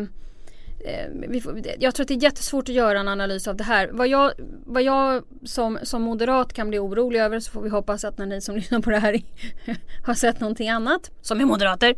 [1.80, 3.90] jag tror att det är jättesvårt att göra en analys av det här.
[3.92, 4.32] Vad jag,
[4.66, 8.26] vad jag som, som moderat kan bli orolig över så får vi hoppas att när
[8.26, 9.22] ni som lyssnar på det här
[10.06, 11.96] har sett någonting annat som är moderater.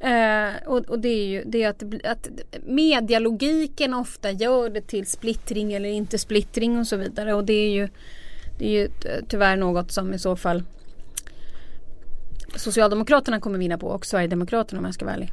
[0.00, 2.28] Eh, och, och det är ju det är att, att
[2.66, 7.34] medialogiken ofta gör det till splittring eller inte splittring och så vidare.
[7.34, 7.88] Och det är ju,
[8.58, 10.62] det är ju eh, tyvärr något som i så fall
[12.56, 15.32] Socialdemokraterna kommer vinna på och Sverigedemokraterna om jag ska vara ärlig.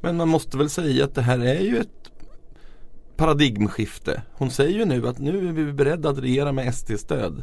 [0.00, 2.10] Men man måste väl säga att det här är ju ett
[3.16, 4.22] paradigmskifte.
[4.32, 7.42] Hon säger ju nu att nu är vi beredda att regera med SD-stöd.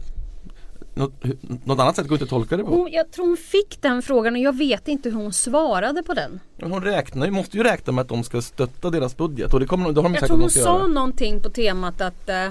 [0.93, 1.24] Något,
[1.65, 2.70] något, annat sätt går inte att tolka det på.
[2.70, 6.13] Hon, jag tror hon fick den frågan och jag vet inte hur hon svarade på
[6.13, 6.39] den.
[6.62, 9.91] Hon räknar, måste ju räkna med att de ska stötta deras budget och det, kommer,
[9.91, 10.88] det har de jag tror hon sa göra.
[10.88, 12.50] någonting på temat att eh,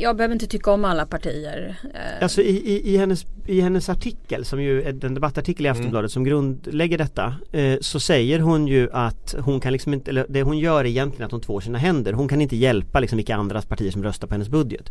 [0.00, 1.76] jag behöver inte tycka om alla partier.
[1.94, 5.68] Eh, Alltså i, i, i, hennes, i hennes artikel som ju är en debattartikel i
[5.68, 10.26] Aftonbladet som grundlägger detta eh, så säger hon ju att hon kan liksom inte, eller
[10.28, 12.12] det hon gör är egentligen att hon tvår sina händer.
[12.12, 14.90] Hon kan inte hjälpa liksom vilka andra partier som röstar på hennes budget.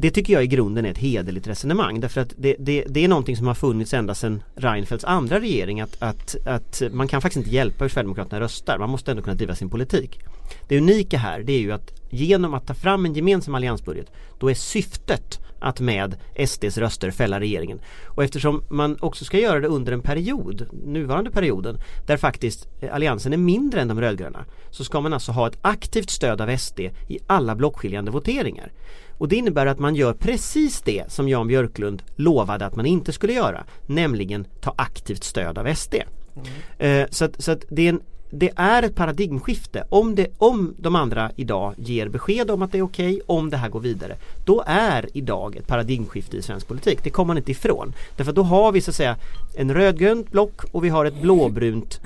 [0.00, 3.08] Det tycker jag i grunden är ett hederligt resonemang därför att det, det, det är
[3.08, 7.36] någonting som har funnits ända sedan Reinfeldts andra regering att, att, att man kan faktiskt
[7.44, 8.78] inte hjälpa hur Sverigedemokraterna röstar.
[8.78, 10.20] Man måste ändå kunna driva sin politik.
[10.68, 14.50] Det unika här det är ju att genom att ta fram en gemensam alliansbudget då
[14.50, 16.16] är syftet att med
[16.46, 17.80] SDs röster fälla regeringen.
[18.04, 23.32] Och eftersom man också ska göra det under en period, nuvarande perioden, där faktiskt alliansen
[23.32, 26.80] är mindre än de rödgröna så ska man alltså ha ett aktivt stöd av SD
[26.80, 28.72] i alla blockskiljande voteringar.
[29.18, 33.12] Och det innebär att man gör precis det som Jan Björklund lovade att man inte
[33.12, 35.94] skulle göra, nämligen ta aktivt stöd av SD.
[35.94, 37.02] Mm.
[37.02, 39.84] Eh, så att, så att det är en det är ett paradigmskifte.
[39.88, 43.50] Om, det, om de andra idag ger besked om att det är okej, okay, om
[43.50, 44.16] det här går vidare.
[44.44, 46.98] Då är idag ett paradigmskifte i svensk politik.
[47.02, 47.92] Det kommer man inte ifrån.
[48.16, 49.16] Därför att då har vi så att säga
[49.56, 52.00] en rödgrönt block och vi har ett blåbrunt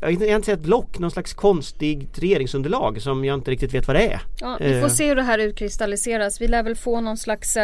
[0.00, 3.86] jag vill inte säga ett block, någon slags konstigt regeringsunderlag som jag inte riktigt vet
[3.86, 4.20] vad det är.
[4.40, 6.40] Ja, vi får se hur det här utkristalliseras.
[6.40, 7.56] Vi lär väl få någon slags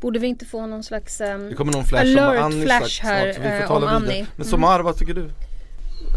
[0.00, 3.02] Borde vi inte få någon slags um, Det kommer någon flash alert om Annie flash
[3.02, 4.18] här snart, vi får eh, tala om vidare.
[4.18, 4.26] Annie.
[4.36, 5.30] Men Somar, vad tycker du?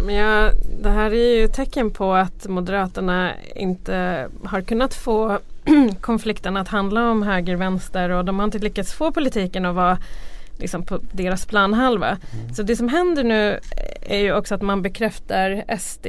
[0.04, 5.40] Men jag, det här är ju tecken på att Moderaterna inte har kunnat få
[6.02, 9.98] konflikten att handla om höger-vänster och de har inte lyckats få politiken att vara
[10.58, 12.08] liksom på deras planhalva.
[12.08, 12.54] Mm.
[12.54, 13.60] Så det som händer nu
[14.02, 16.08] är ju också att man bekräftar SD,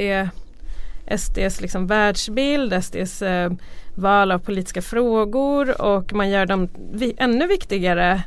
[1.18, 3.52] SDs liksom världsbild, SDs eh,
[3.94, 8.22] val av politiska frågor och man gör dem vi, ännu viktigare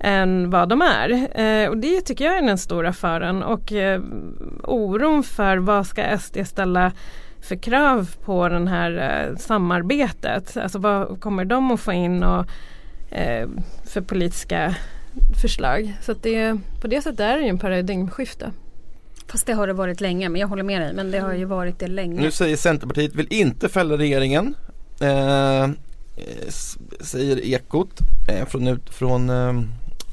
[0.00, 1.40] än vad de är.
[1.40, 4.02] Eh, och det tycker jag är den stora faran och eh,
[4.62, 6.92] oron för vad ska SD ställa
[7.40, 10.56] för krav på det här eh, samarbetet.
[10.56, 12.46] Alltså vad kommer de att få in och,
[13.10, 13.48] eh,
[13.84, 14.74] för politiska
[15.42, 15.96] förslag.
[16.02, 18.52] Så att det, på det sättet är det ju en paradigmskifte.
[19.26, 20.92] Fast det har det varit länge, men jag håller med dig.
[20.94, 22.20] Men det har ju varit det länge.
[22.20, 24.54] Nu säger Centerpartiet vill inte fälla regeringen.
[25.00, 25.68] Eh,
[27.00, 29.62] säger Ekot eh, från, från eh,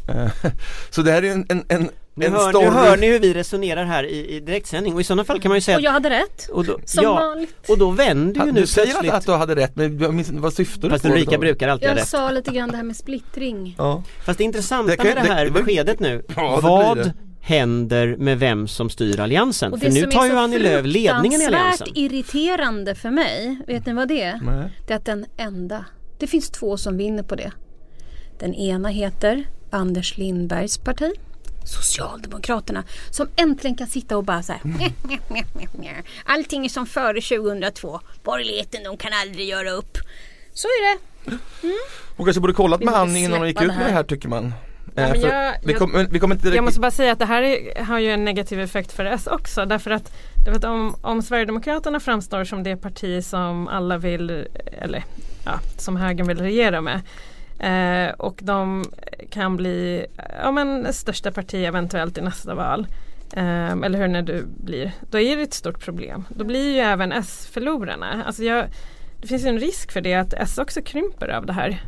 [0.90, 3.86] Så det här är en, en, en nu hör, nu hör ni hur vi resonerar
[3.86, 6.10] här i, i direktsändning och i sådana fall kan man ju säga Och jag hade
[6.10, 9.12] rätt, och då, som ja, vanligt Och då vänder ju du nu Du säger plötsligt
[9.12, 11.10] att, att du hade rätt men jag minns, vad syftar du Fast på?
[11.12, 14.04] Ulrika brukar alltid ha Jag sa lite grann det här med splittring ja.
[14.26, 16.98] Fast det intressanta Det kan- med det här det- det- beskedet nu Ja, det Vad
[16.98, 17.14] det.
[17.42, 19.74] händer med vem som styr alliansen?
[19.74, 23.86] Och För nu tar ju Annie Lööf ledningen i alliansen fruktansvärt irriterande för mig, vet
[23.86, 24.40] ni vad det är?
[24.44, 24.70] Nej.
[24.88, 25.86] Det är att den enda,
[26.20, 27.52] det finns två som vinner på det.
[28.40, 29.44] Den ena heter
[29.76, 31.12] Anders Lindbergs parti
[31.64, 34.62] Socialdemokraterna som äntligen kan sitta och bara så här.
[36.26, 38.00] Allting är som före 2002.
[38.24, 39.98] Borgerligheten de kan aldrig göra upp.
[40.54, 41.00] Så är det.
[42.18, 44.04] Hon kanske borde kollat med Annie innan hon gick ut med det här.
[44.04, 44.54] tycker man.
[44.96, 45.74] Ja, Eh, jag- vi,
[46.10, 48.92] vi direkt Jag måste bara säga att det här är, har ju en negativ effekt
[48.92, 50.14] för S också därför att,
[50.46, 54.48] därför att om, om Sverigedemokraterna framstår som det parti som alla vill,
[54.82, 55.04] eller
[55.46, 57.02] ja, som högern vill regera med
[57.60, 58.86] eh, och de
[59.30, 60.06] kan bli
[60.44, 62.88] ja, men, största parti eventuellt i nästa val
[63.34, 66.24] eh, eller hur det nu blir, då är det ett stort problem.
[66.30, 68.24] Då blir ju även S förlorarna.
[68.28, 68.66] Alltså jag,
[69.22, 71.84] det finns ju en risk för det att S också krymper av det här.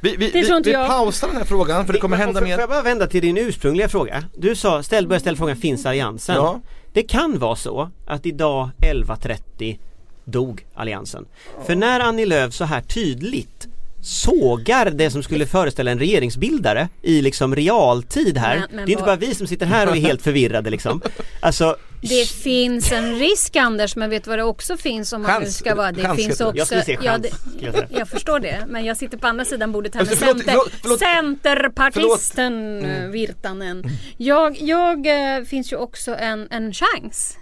[0.00, 2.58] Vi, vi, vi, vi pausar den här frågan för det kommer hända Får- Får mer.
[2.58, 4.24] jag bara vända till din ursprungliga fråga?
[4.34, 6.36] Du sa, ställ, börja ställa frågan, finns alliansen?
[6.36, 6.60] Ja.
[6.92, 9.78] Det kan vara så att idag 11.30
[10.24, 11.26] dog alliansen.
[11.66, 13.68] För när Annie Lööf så här tydligt
[14.06, 18.56] sågar det som skulle föreställa en regeringsbildare i liksom realtid här.
[18.58, 21.00] Men- men det är inte bara vi som sitter här och är helt förvirrade liksom.
[21.40, 25.30] Alltså, Det finns en risk Anders men vet du vad det också finns om man
[25.40, 27.26] nu Chans- ska vara det chans finns också Jag skulle säga ja, chans,
[27.60, 30.44] det, jag förstår det men jag sitter på andra sidan bordet här med Alltså, förlåt,
[30.44, 30.98] center, förlåt, förlåt.
[30.98, 33.04] Centerpartisten Mm.
[33.04, 33.84] eh, Virtanen.
[34.16, 35.06] Jag, jag
[35.38, 37.36] eh, finns ju också en, en chans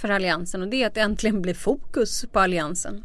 [0.00, 3.04] för alliansen och det är att det äntligen blir fokus på alliansen.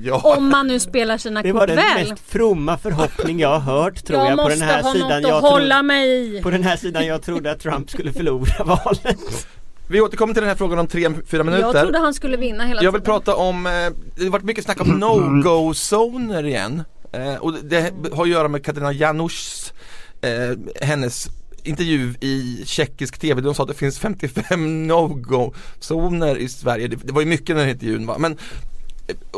[0.00, 0.36] Ja.
[0.36, 2.08] Om man nu spelar sina Det var kort den väl.
[2.10, 5.08] mest fromma förhoppning jag har hört tror jag, jag på måste den här ha sidan
[5.08, 6.42] något jag att hålla trodde, mig i.
[6.42, 9.46] På den här sidan jag trodde att Trump skulle förlora valet.
[9.88, 11.66] Vi återkommer till den här frågan om tre, fyra minuter.
[11.66, 13.14] Jag trodde han skulle vinna hela Jag vill tiden.
[13.14, 13.72] prata om, eh,
[14.16, 16.82] det har varit mycket snack om no-go-zoner igen.
[17.12, 19.72] Eh, och det har att göra med Katarina Janusz,
[20.20, 21.26] eh, hennes
[21.62, 23.40] intervju i tjeckisk tv.
[23.40, 26.88] De sa att det finns 55 no-go-zoner i Sverige.
[26.88, 28.16] Det, var ju mycket den här intervjun va.
[28.18, 28.36] Men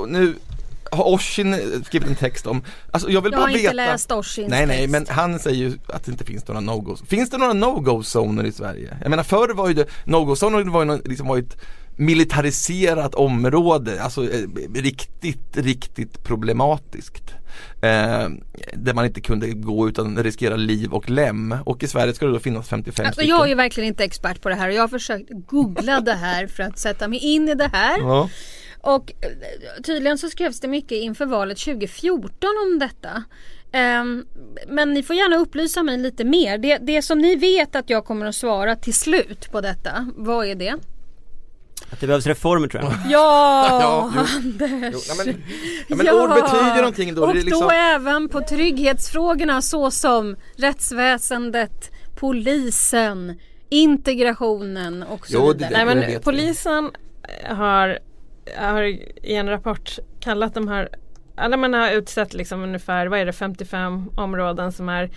[0.07, 0.35] nu
[0.91, 4.13] har Oshin skrivit en text om, alltså jag vill Jag bara har inte veta läst
[4.13, 4.91] Oshins Nej nej text.
[4.93, 8.53] men han säger ju att det inte finns några no-go Finns det några no-go-zoner i
[8.53, 8.97] Sverige?
[9.03, 11.57] Jag menar förr var ju det, no-go-zoner var ju liksom var ett
[11.97, 17.35] militariserat område, alltså eh, riktigt, riktigt problematiskt.
[17.83, 18.29] Eh,
[18.75, 22.33] där man inte kunde gå utan riskera liv och lem och i Sverige ska det
[22.33, 23.37] då finnas 55 Alltså, stycken.
[23.37, 26.15] jag är ju verkligen inte expert på det här och jag har försökt googla det
[26.15, 27.99] här för att sätta mig in i det här.
[27.99, 28.29] Ja.
[28.87, 32.31] Och eh, tydligen så skrevs det mycket inför valet 2014
[32.67, 33.25] om detta.
[33.73, 34.25] Ehm,
[34.69, 36.59] men ni får gärna upplysa mig lite mer.
[36.59, 40.47] Det, det som ni vet att jag kommer att svara till slut på detta, vad
[40.47, 40.75] är det?
[41.91, 42.93] Att det behövs reformer tror jag.
[43.11, 44.21] Ja, Ja, jo.
[44.21, 44.95] Anders!
[45.09, 45.43] Jo, nej, men,
[45.89, 47.23] ja, men ord betyder någonting då.
[47.25, 55.53] Och det är liksom, då även på trygghetsfrågorna såsom rättsväsendet, polisen, integrationen och så Jo,
[55.53, 55.71] det- vidare.
[55.71, 56.25] Nej det men vet vi.
[56.25, 56.91] polisen
[57.45, 57.99] har,
[58.57, 60.89] har i en rapport kallat de här,
[61.37, 65.11] eller man har utsett liksom ungefär, vad är det, 55 områden som är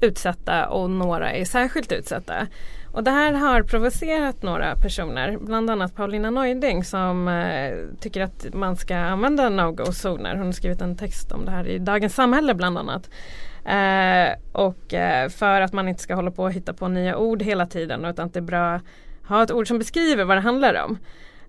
[0.00, 2.46] utsatta och några är särskilt utsatta.
[2.92, 8.46] Och det här har provocerat några personer, bland annat Paulina Neuding som eh, tycker att
[8.54, 10.36] man ska använda no-go-zoner.
[10.36, 13.10] Hon har skrivit en text om det här i Dagens Samhälle bland annat.
[13.64, 17.42] Eh, och eh, för att man inte ska hålla på och hitta på nya ord
[17.42, 18.82] hela tiden utan att det är bra att
[19.28, 20.98] ha ett ord som beskriver vad det handlar om.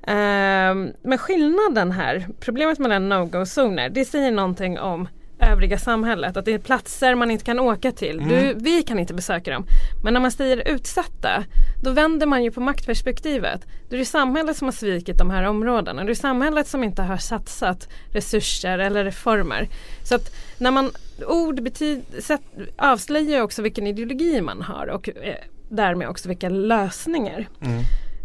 [0.01, 5.07] Eh, men skillnaden här, problemet med no-go-zoner, det säger någonting om
[5.39, 6.37] övriga samhället.
[6.37, 8.17] Att det är platser man inte kan åka till.
[8.29, 9.65] Du, vi kan inte besöka dem.
[10.03, 11.43] Men när man säger utsatta,
[11.83, 13.65] då vänder man ju på maktperspektivet.
[13.89, 16.03] Då är det samhället som har svikit de här områdena.
[16.03, 19.67] Det är samhället som inte har satsat resurser eller reformer.
[20.03, 20.91] Så att när man,
[21.27, 22.41] ord betyd, sätt,
[22.77, 25.35] avslöjar också vilken ideologi man har och eh,
[25.69, 27.47] därmed också vilka lösningar.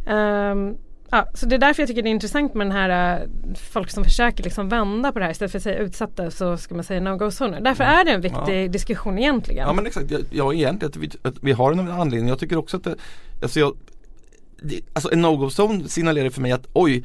[0.07, 0.77] Ehm,
[1.15, 3.29] ja, så det är därför jag tycker det är intressant med den här eh,
[3.71, 6.75] folk som försöker liksom vända på det här istället för att säga utsatta så ska
[6.75, 7.61] man säga no-go-zoner.
[7.61, 9.67] Därför är det en viktig diskussion egentligen.
[9.67, 12.29] Ja men exakt, jag, jag egentligen att vi, att vi har en anledning.
[12.29, 12.97] Jag tycker också att det,
[13.43, 13.77] alltså, jag,
[14.63, 17.05] det, alltså en no-go-zone signalerar för mig att oj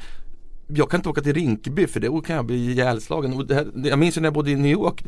[0.74, 3.34] jag kan inte åka till Rinkeby för då kan jag bli ihjälslagen.
[3.34, 5.04] Och här, jag minns ju när jag bodde i New York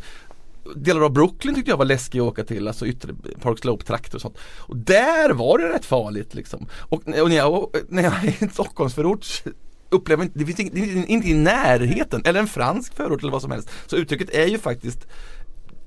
[0.75, 4.21] Delar av Brooklyn tyckte jag var läskig att åka till, alltså yttre Park Slope-trakter och
[4.21, 4.37] sånt.
[4.57, 6.67] Och där var det rätt farligt liksom.
[6.73, 9.43] Och, och när, jag, när jag är i en Stockholmsförort
[9.89, 10.79] upplever inte, det finns inte,
[11.11, 13.69] inte i närheten, eller en fransk förort eller vad som helst.
[13.87, 15.07] Så uttrycket är ju faktiskt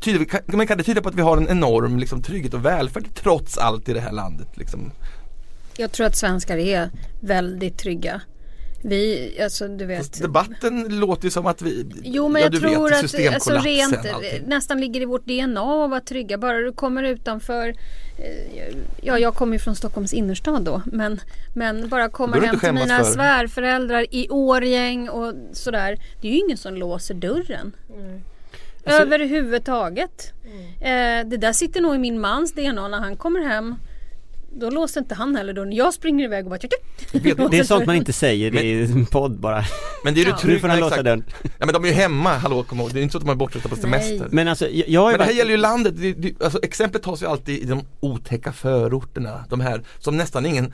[0.00, 2.64] tyder, kan, man kan det tyda på att vi har en enorm liksom, trygghet och
[2.64, 4.48] välfärd trots allt i det här landet.
[4.54, 4.92] Liksom.
[5.76, 8.20] Jag tror att svenskar är väldigt trygga.
[8.86, 9.98] Vi, alltså du vet.
[9.98, 13.52] Fast Debatten låter ju som att vi, Jo men ja, jag tror vet, att alltså,
[13.52, 14.42] rent allting.
[14.46, 16.38] nästan ligger i vårt DNA att vara trygga.
[16.38, 21.20] Bara du kommer utanför eh, Ja jag kommer ju från Stockholms innerstad då men,
[21.54, 23.04] men bara kommer det hem inte till mina för.
[23.04, 25.98] svärföräldrar i Årgäng och sådär.
[26.20, 27.72] Det är ju ingen som låser dörren.
[28.84, 30.32] Alltså- Överhuvudtaget.
[30.80, 33.74] Eh, det där sitter nog i min mans DNA när han kommer hem.
[34.56, 35.72] Då låser inte han heller dörren.
[35.72, 36.58] Jag springer iväg och bara
[37.12, 39.64] Vet- Det är sånt man inte säger i en podd bara.
[40.04, 40.38] Men det är du Ja.
[40.38, 41.24] Trygg får han låsa dörren.
[41.42, 42.90] Ja men de är ju hemma, hallå kom ihåg.
[42.94, 44.18] Det är inte så att de är bortresta på semester.
[44.18, 44.28] Nej.
[44.30, 47.02] Men alltså jag, jag Men det här varit- gäller ju landet, det, det, alltså exemplet
[47.02, 49.44] tas ju alltid i de otäcka förorterna.
[49.50, 50.72] De här som nästan ingen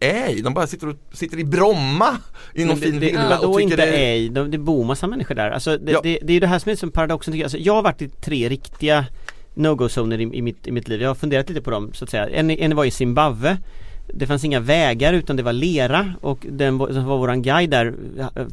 [0.00, 0.40] är i.
[0.40, 2.16] De bara sitter, och, sitter i Bromma
[2.54, 4.12] i någon Men det, fin det, villa Vadå och tycker inte det är...
[4.12, 4.28] ej?
[4.28, 5.50] De, det bor massa människor där.
[5.50, 6.00] Alltså det, Ja.
[6.02, 7.44] det, det är ju det här som är som paradoxen tycker jag.
[7.44, 9.06] Alltså, jag har varit i tre riktiga
[9.60, 11.02] no-go-zoner i, i, mitt, i mitt liv.
[11.02, 12.28] Jag har funderat lite på dem så att säga.
[12.28, 13.56] En, en var i Zimbabwe.
[14.14, 17.70] Det fanns inga vägar utan det var lera och den var- som var våran guide
[17.70, 17.94] där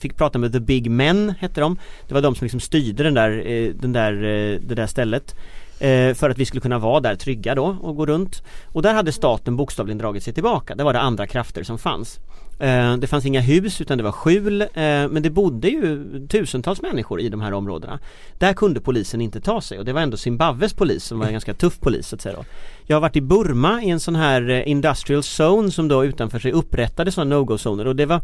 [0.02, 1.78] fick prata med The Big Men hette de.
[2.08, 5.36] Det var de som liksom styrde den där, eh, den där, eh, det där stället.
[5.80, 8.44] Eh, för att vi skulle kunna vara där trygga då och gå runt.
[8.66, 10.76] Och där hade staten bokstavligen dragit sig tillbaka.
[10.76, 12.20] Det var det andra krafter som fanns.
[12.60, 16.82] Eh, Det fanns inga hus utan det var skjul eh, men det bodde ju tusentals
[16.82, 18.00] människor i de här områdena.
[18.38, 21.32] Där kunde polisen inte ta sig och det var ändå Zimbabwes polis som var en
[21.32, 22.46] ganska tuff polis så att säga då.
[22.86, 26.40] Jag har varit i Burma i en sån här eh, industrial zone som då utanför
[26.40, 28.22] sig upprättade sådana no-go-zoner och det var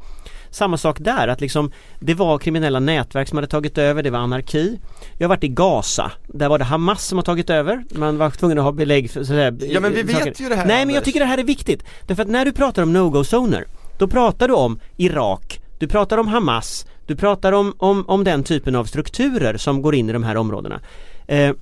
[0.50, 4.20] samma sak där att liksom det var kriminella nätverk som hade tagit över, det var
[4.20, 4.80] anarki.
[5.18, 7.84] Jag har varit i Gaza, där var det Hamas som har tagit över.
[7.92, 10.44] Man var tvungen att ha belägg för sådär, Ja, men vi vet saker.
[10.44, 11.84] ju det här, Nej men jag tycker det här är viktigt.
[12.08, 13.66] Därför att när du pratar om no-go-zoner
[14.04, 18.44] då pratar du om Irak, du pratar om Hamas, du pratar om, om, om den
[18.44, 20.80] typen av strukturer som går in i de här områdena.
[21.28, 21.54] Eh,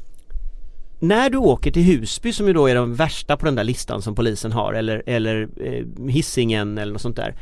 [1.00, 4.02] när du åker till Husby som ju då är de värsta på den där listan
[4.02, 7.36] som polisen har eller, eller eh, Hisingen eller något sånt där.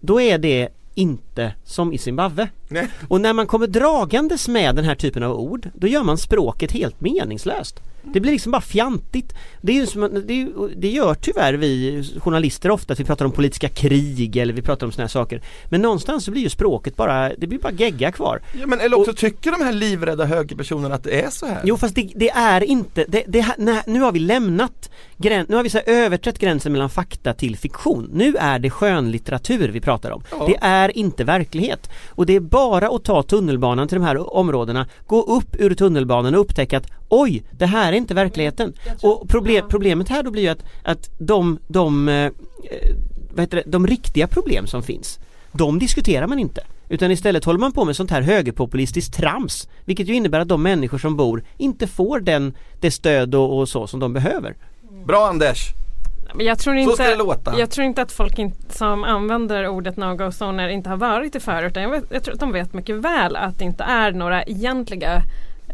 [0.00, 2.48] Då är det inte som i Zimbabwe.
[2.68, 2.88] Nej.
[3.08, 6.72] Och när man kommer dragandes med den här typen av ord då gör man språket
[6.72, 7.80] helt meningslöst.
[8.12, 9.34] Det blir liksom bara fjantigt.
[9.60, 13.24] Det, är ju som, det, är, det gör tyvärr vi journalister ofta, att vi pratar
[13.24, 15.42] om politiska krig eller vi pratar om såna här saker.
[15.64, 18.42] Men någonstans så blir ju språket bara, det blir bara gegga kvar.
[18.60, 21.60] Ja, men eller också tycker de här livrädda högerpersonerna att det är så här?
[21.64, 25.56] Jo fast det, det är inte, det, det, nej, nu har vi lämnat gräns, nu
[25.56, 28.10] har vi så överträtt gränsen mellan fakta till fiktion.
[28.12, 30.22] Nu är det skönlitteratur vi pratar om.
[30.30, 30.46] Ja.
[30.46, 31.90] Det är inte verklighet.
[32.08, 36.34] Och det är bara att ta tunnelbanan till de här områdena, gå upp ur tunnelbanan
[36.34, 38.72] och upptäcka att oj, det här är inte verkligheten.
[39.02, 42.30] Och problem, problemet här då blir ju att, att de, de, eh,
[43.34, 45.18] vad heter det, de riktiga problem som finns,
[45.52, 46.60] de diskuterar man inte.
[46.88, 49.68] Utan istället håller man på med sånt här högerpopulistiskt trams.
[49.84, 53.68] Vilket ju innebär att de människor som bor inte får den, det stöd och, och
[53.68, 54.56] så som de behöver.
[55.06, 55.85] Bra Anders!
[56.38, 57.58] Jag tror Så inte, ska det låta.
[57.58, 61.40] Jag tror inte att folk in, som använder ordet no-go zoner inte har varit i
[61.40, 61.82] förorten.
[61.82, 65.22] Jag, vet, jag tror att de vet mycket väl att det inte är några egentliga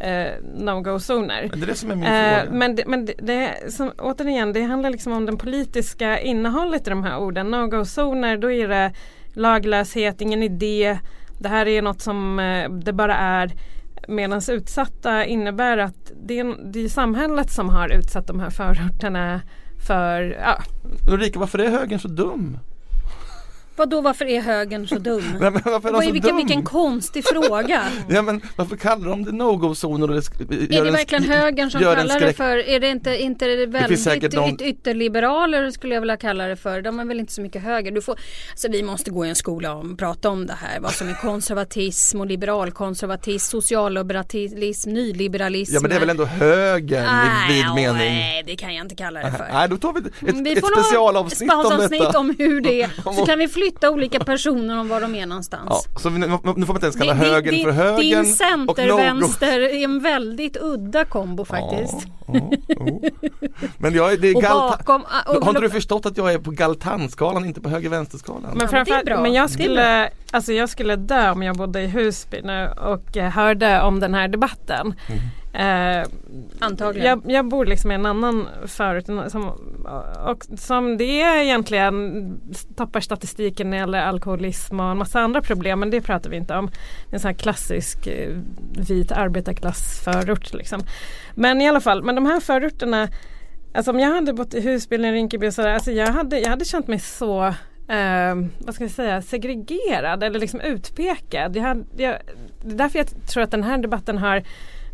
[0.01, 0.27] eh,
[0.59, 1.47] no-go zoner.
[1.51, 2.53] Men det är det som är min Eh, fråga.
[2.59, 6.91] men det, men det, det som, återigen, det handlar liksom om det politiska innehållet i
[6.91, 7.51] de här orden.
[7.51, 8.93] No-go-zoner, då är det
[9.35, 10.99] laglöshet, ingen idé.
[11.39, 13.51] Det här är något som eh, det bara är.
[14.09, 19.41] Medan utsatta innebär att det är, det är samhället som har utsatt de här förorterna
[19.83, 20.63] för, ja,
[21.09, 22.59] Ulrika, varför är högern så dum?
[23.77, 25.25] Vadå varför är högern så dum?
[25.41, 26.37] Nej, men varför är de så vilken, dum?
[26.37, 27.83] vilken konstig fråga.
[28.09, 30.09] Ja men varför kallar de det no-go-zoner?
[30.09, 33.67] det Är det en verkligen högern som kallar det för, är det inte, inte det
[33.67, 36.83] väldigt säkert någon- yt- ytterliberaler skulle jag vilja kalla det för.
[36.83, 37.91] De är väl inte så mycket höger.
[37.93, 38.19] Du får,
[38.51, 40.81] alltså vi måste gå i en skola och prata om det här.
[40.81, 45.75] Vad som är konservatism och liberalkonservatism, socialliberalism, nyliberalism.
[45.75, 47.97] Ja men det är väl ändå högern i vid Nej, mening?
[48.15, 49.49] Nej, det kan jag inte kalla det för.
[49.53, 52.19] Nej då tar vi ett, Vi ett får specialavsnitt om specialavsnitt detta.
[52.19, 52.91] om hur det är.
[53.17, 55.89] Så kan vi flytta olika personer om var de är någonstans.
[55.95, 58.25] Ja, så vi, nu får man inte ens kalla Din- högern din- för högern Din
[58.35, 62.07] center-vänster är en väldigt udda kombo faktiskt.
[62.27, 62.35] Ja,
[62.69, 63.11] ja.
[63.79, 66.33] Men jag är, det är Och galta- bakom- och- Har inte du förstått att jag
[66.33, 68.43] är på galtanskalan, inte på höger-vänster-skalan?
[68.55, 73.17] Men, men jag skulle, alltså jag skulle dö om jag bodde i Husby nu och
[73.17, 74.95] eh, hörde om den här debatten.
[75.55, 76.07] Eh,
[76.59, 77.07] Antagligen.
[77.07, 79.49] jag, jag bor liksom i en annan förort som,
[80.27, 82.41] och som det är egentligen
[82.77, 86.37] toppar statistiken när det gäller alkoholism och en massa andra problem men det pratar vi
[86.37, 86.71] inte om.
[87.11, 88.37] En sån här klassisk eh,
[88.89, 90.81] vit arbetarklassförort liksom.
[91.35, 93.09] Men i alla fall, men de här förorterna
[93.75, 96.49] Alltså om jag hade bott i Husby eller Rinkeby och sådär, alltså jag hade, jag
[96.51, 97.45] hade känt mig så
[97.89, 101.57] eh, vad ska jag säga, segregerad eller liksom utpekad.
[101.57, 102.17] Jag hade, jag,
[102.65, 104.43] det är därför jag tror att den här debatten har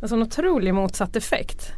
[0.00, 1.72] en sån otrolig motsatt effekt.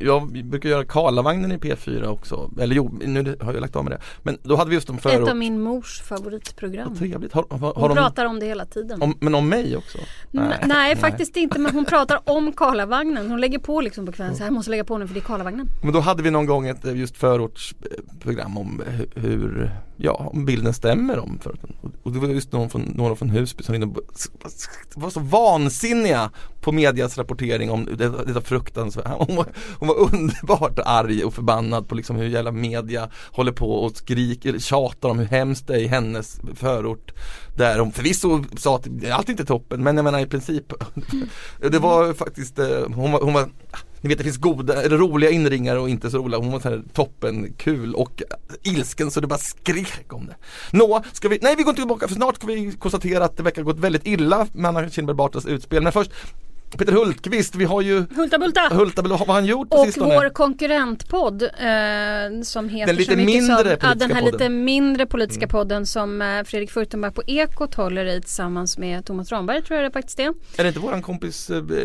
[0.00, 3.92] Jag brukar göra Karlavagnen i P4 också, eller jo, nu har jag lagt av med
[3.92, 3.98] det.
[4.22, 5.28] Men då hade vi just om Ett förort.
[5.28, 6.88] av min mors favoritprogram.
[6.88, 7.32] Vad trevligt.
[7.32, 9.02] Har, har, har Hon de, pratar om det hela tiden.
[9.02, 9.98] om, men om mig också?
[10.30, 13.30] nej, nej, faktiskt inte men hon pratar om Karlavagnen.
[13.30, 15.20] Hon lägger på liksom på kvällen så här jag måste lägga på nu för det
[15.20, 15.68] är Karlavagnen.
[15.82, 20.44] Men då hade vi någon gång ett eh, just förortsprogram om hu- hur, ja, om
[20.44, 21.76] bilden stämmer om förorten.
[22.02, 24.00] Och- det var just någon från, några från Husby som ringde
[24.94, 26.30] var så vansinniga
[26.60, 29.16] på medias rapportering om detta, detta fruktansvärda.
[29.18, 29.46] Hon var,
[29.78, 34.58] hon var underbart arg och förbannad på liksom hur jävla media håller på och skriker,
[34.58, 37.12] tjatar om hur hemskt det är i hennes förort.
[37.56, 40.72] Där hon förvisso sa att allt är inte toppen men jag menar i princip.
[41.70, 43.48] Det var faktiskt, eh, hon var, hon var
[44.04, 46.40] ni vet det finns goda, eller roliga inringare och inte så roliga.
[46.40, 48.22] Hon var så här toppen kul och
[48.62, 50.34] ilsken så det bara skrek om det.
[50.70, 53.42] Nå, ska vi, nej vi går inte tillbaka för snart ska vi konstatera att det
[53.42, 55.82] verkar ha gått väldigt illa med Anna Kinberg Batras utspel.
[55.82, 56.10] Men först
[56.78, 58.60] Peter Hultqvist, vi har ju Hulta Bulta!
[58.72, 60.14] Hulta, vad har han gjort på Och sistone?
[60.14, 61.48] vår konkurrentpodd eh,
[62.42, 64.32] som heter Den lite så mycket mindre som, ja, politiska Den här podden.
[64.32, 69.32] lite mindre politiska podden som eh, Fredrik Furtenberg på Ekot håller i tillsammans med Thomas
[69.32, 70.28] Ramberg tror jag det faktiskt är.
[70.56, 71.76] Är det inte våran kompis eh, b-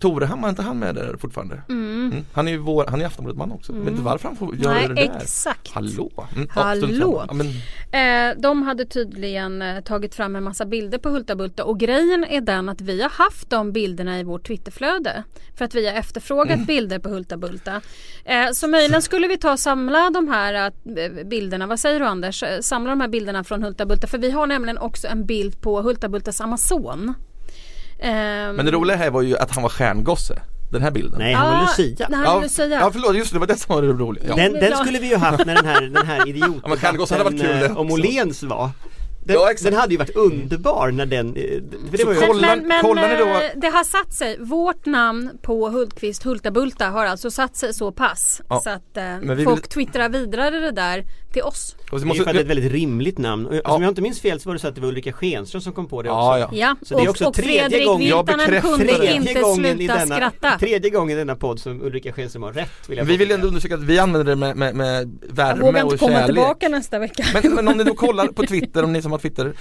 [0.00, 1.62] Torehammar, är inte han med där fortfarande?
[1.68, 2.14] Mm.
[2.32, 3.72] Han är ju vår, han är Aftonbladet-man också.
[3.72, 5.02] Vet inte varför han får göra Nej, det där?
[5.22, 5.70] exakt.
[5.72, 6.10] Hallå!
[6.36, 7.24] Mm, ja, Hallå.
[7.28, 7.46] Ja, men,
[7.92, 12.24] Eh, de hade tydligen eh, tagit fram en massa bilder på Hulta Bulta och grejen
[12.24, 15.22] är den att vi har haft de bilderna i vårt Twitterflöde.
[15.58, 16.66] För att vi har efterfrågat Mm.
[16.66, 17.80] bilder på Hulta Bulta.
[18.24, 20.54] Eh, så möjligen skulle vi ta och samla de här
[20.96, 22.42] eh, bilderna, vad säger du Anders?
[22.42, 25.60] Eh, Samla de här bilderna från Hulta Bulta för vi har nämligen också en bild
[25.60, 27.14] på Hulta Bultas Amazon.
[27.98, 28.10] Eh,
[28.52, 30.42] men det roliga här var ju att han var stjärngosse.
[30.72, 31.18] Den här bilden.
[31.18, 32.06] Nej, han var Lucia.
[32.08, 32.66] när han Ja, Lucia.
[32.68, 34.24] ja förlåt, just det, det var det som var det roliga.
[34.28, 34.36] Ja.
[34.36, 36.26] Den, den skulle vi ju haft när den här, den här
[36.62, 37.90] Ja, men hade varit kul det idioten om.
[37.90, 38.70] Åhléns var.
[39.24, 41.42] Den, Ja, den hade ju varit underbar när den, eh,
[41.90, 44.36] för det var ju kolla- men, men kollar då- eh, det har satt sig.
[44.40, 48.60] Vårt namn på Hultqvist Hultabulta har alltså satt sig så pass Ja.
[48.64, 51.76] så att eh, vi folk vill- twittrar vidare det där till oss.
[51.92, 53.46] Och så Det ju att det är måste, ett väldigt rimligt namn.
[53.46, 55.60] Och Om jag inte minns fel så var det så att det var Ulrika Schenström
[55.62, 56.56] som kom på det Ja, också.
[56.56, 56.66] ja.
[56.66, 58.46] Ja, Så det är och, också och tredje Fredrik gången- Jag kunde
[58.98, 59.12] det.
[59.14, 60.58] inte gången i sluta denna, skratta.
[60.58, 63.46] tredje gången i denna podd som Ulrika Schenström har rätt vill jag vi vill ändå
[63.46, 66.26] undersöka att vi använder det med, med, med Jag värme vågar inte och komma kärlek.
[66.26, 67.24] tillbaka nästa vecka.
[67.42, 69.54] Men, men om ni då kollar på Twitter, om ni som har Twitter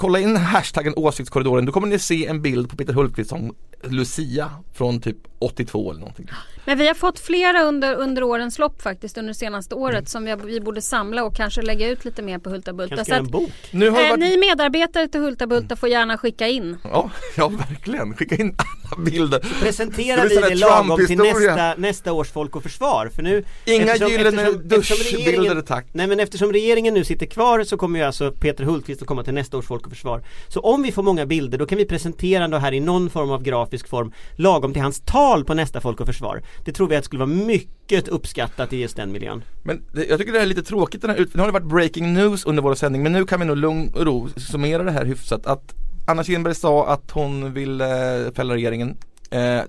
[0.00, 4.50] Kolla in hashtaggen åsiktskorridoren, då kommer ni se en bild på Peter Hultqvist som Lucia
[4.72, 6.28] från typ 82 eller någonting.
[6.64, 10.06] Men vi har fått flera under, under årens lopp faktiskt under det senaste året Mm.
[10.06, 12.96] som vi, vi borde samla och kanske lägga ut lite mer på Hulta Bulta.
[12.96, 13.50] Kanske en att, bok.
[13.70, 14.20] Nu har det eh, varit...
[14.20, 16.76] ni medarbetare till Hulta Bulta får gärna skicka in.
[16.84, 19.38] Ja, ja verkligen, skicka in alla bilder.
[19.62, 23.10] Presenterar Det vi det lagom till nästa, nästa års Folk och Försvar?
[23.14, 25.86] För nu Inga eftersom- gyllene eftersom- duschbilder tack.
[25.92, 29.24] Nej men eftersom regeringen nu sitter kvar så kommer ju alltså Peter Hultqvist att komma
[29.24, 30.22] till nästa års Folk och Försvar.
[30.48, 33.30] Så om vi får många bilder då kan vi presentera då här i någon form
[33.30, 36.42] av grafisk form lagom till hans tal på nästa Folk och Försvar.
[36.64, 39.44] Det tror vi att skulle vara mycket uppskattat i just den miljön.
[39.62, 41.66] Men det, jag tycker det här är lite tråkigt den här Nu har det varit
[41.66, 44.90] breaking news under vår sändning men nu kan vi nog lugn och ro summera det
[44.90, 45.74] här hyfsat att
[46.06, 47.86] Anna Kinberg sa att hon vill eh,
[48.34, 48.96] fälla regeringen
[49.30, 49.60] eh,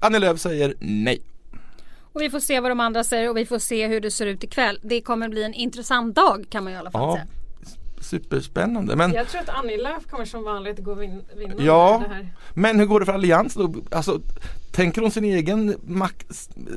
[0.00, 1.22] Annie Lööf säger nej
[2.12, 4.26] Och vi får se vad de andra säger och vi får se hur det ser
[4.26, 4.78] ut ikväll.
[4.82, 7.26] Det kommer bli en intressant dag kan man i alla fall Ja, säga.
[8.10, 12.02] Superspännande men Jag tror att Annie Lööf kommer som vanligt gå vin- vinna Ja.
[12.08, 12.28] det här.
[12.54, 13.74] Men hur går det för Allians då?
[13.90, 14.20] Alltså,
[14.72, 16.26] tänker hon sin egen makt,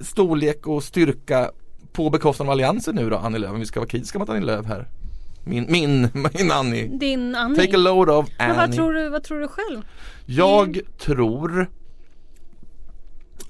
[0.02, 1.52] storlek och styrka
[1.94, 3.52] på bekostnad av Alliansen nu då, Annie Lööf?
[3.54, 4.88] Om vi ska vara kritiska mot Annie Lööf här.
[5.46, 6.08] Min, min,
[6.40, 6.88] min Annie.
[6.88, 7.56] Din Annie.
[7.56, 8.58] Take a load of Men Annie.
[8.60, 9.82] vad tror, du, vad tror du själv?
[10.26, 11.70] Jag tror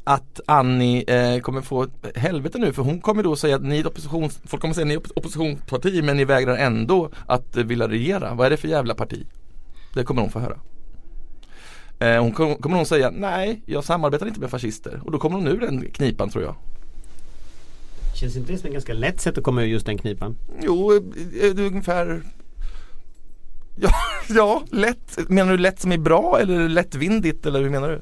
[0.03, 3.75] att Annie eh, kommer få ett helvete nu för hon kommer då säga att ni
[3.75, 7.09] är ett oppositions, folk kommer säga att ni är ett oppositionsparti men ni vägrar ändå
[7.25, 8.33] att eh, vilja regera.
[8.33, 9.25] Vad är det för jävla parti?
[9.93, 10.59] Det kommer hon få höra.
[11.99, 15.35] Eh, hon kommer, kommer hon säga nej, jag samarbetar inte med fascister och då kommer
[15.35, 16.55] hon ur den knipan tror jag.
[18.15, 20.37] Känns inte det som en ganska lätt sätt att komma ur just den knipan?
[20.61, 21.01] Jo, eh,
[21.55, 22.21] det är ungefär
[23.75, 23.89] Ja,
[24.29, 25.29] ja, lätt.
[25.29, 28.01] Menar du lätt som är bra eller lättvindigt eller hur menar du?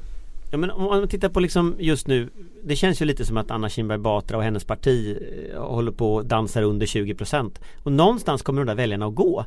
[0.52, 2.30] Ja men om man tittar på liksom just nu
[2.64, 5.18] Det känns ju lite som att Anna Kinberg Batra och hennes parti
[5.52, 7.60] eh, håller på och dansar under 20 procent.
[7.82, 9.44] Och någonstans kommer de där väljarna att gå.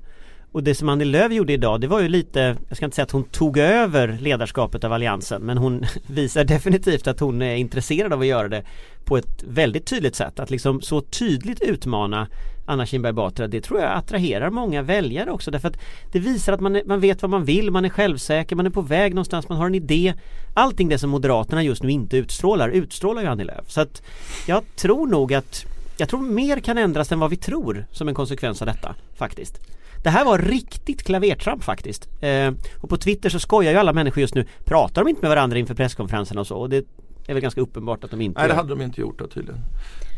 [0.51, 3.03] Och det som Annie Lööf gjorde idag det var ju lite Jag ska inte säga
[3.03, 8.13] att hon tog över ledarskapet av Alliansen Men hon visar definitivt att hon är intresserad
[8.13, 8.63] av att göra det
[9.03, 10.39] På ett väldigt tydligt sätt.
[10.39, 12.27] Att liksom så tydligt utmana
[12.65, 15.77] Anna Kinberg Batra det tror jag attraherar många väljare också därför att
[16.11, 18.69] det visar att man, är, man vet vad man vill, man är självsäker, man är
[18.69, 20.13] på väg någonstans, man har en idé
[20.53, 24.01] Allting det som Moderaterna just nu inte utstrålar, utstrålar ju Annie Lööf så att
[24.47, 25.65] jag tror nog att
[25.97, 29.59] jag tror mer kan ändras än vad vi tror som en konsekvens av detta faktiskt
[30.05, 32.07] det här var riktigt klavertramp faktiskt.
[32.21, 32.51] Eh,
[32.81, 34.45] och på Twitter så skojar ju alla människor just nu.
[34.65, 36.57] Pratar de inte med varandra inför presskonferenserna och så?
[36.57, 36.85] Och det
[37.27, 39.61] är väl ganska uppenbart att de inte Nej det hade de inte gjort då tydligen.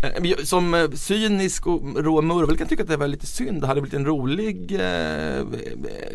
[0.04, 3.62] Eh, Som eh, cynisk och rå murvel kan tycka att det var lite synd.
[3.62, 5.46] Det hade blivit en rolig eh,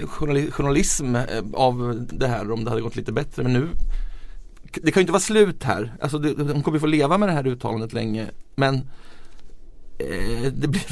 [0.07, 1.23] journali- journalism eh,
[1.55, 3.43] av det här om det hade gått lite bättre.
[3.43, 3.69] Men nu
[4.83, 5.93] Det kan ju inte vara slut här.
[6.01, 8.27] Alltså det, de kommer ju få leva med det här uttalandet länge.
[8.55, 8.81] Men eh,
[10.53, 10.83] det blir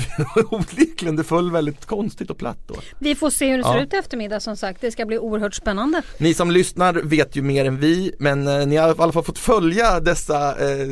[0.55, 2.75] onekligen, det föll väldigt konstigt och platt då.
[2.99, 3.83] Vi får se hur det ser Ja.
[3.83, 4.81] ut i eftermiddag som sagt.
[4.81, 6.03] Det ska bli oerhört spännande.
[6.19, 9.25] Ni som lyssnar vet ju mer än vi men eh, ni har i alla fall
[9.25, 10.89] fått följa dessa eh,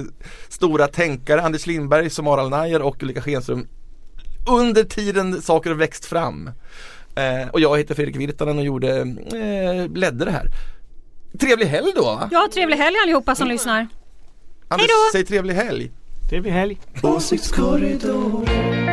[0.49, 3.67] stora tänkare, Anders Lindberg, Somaral Nair och Ulrika Schenström
[4.49, 6.51] under tiden saker har växt fram.
[7.15, 10.47] Eh, och jag heter Fredrik Virtanen och gjorde, eh, ledde det här.
[11.41, 12.29] Trevlig helg då va?
[12.33, 13.89] Ja, trevlig helg allihopa som lyssnar.
[14.69, 15.13] Anders, Hej då!
[15.19, 15.91] säg trevlig helg.
[16.29, 16.79] Trevlig er helg!
[17.05, 18.88] Åsiktskorridoren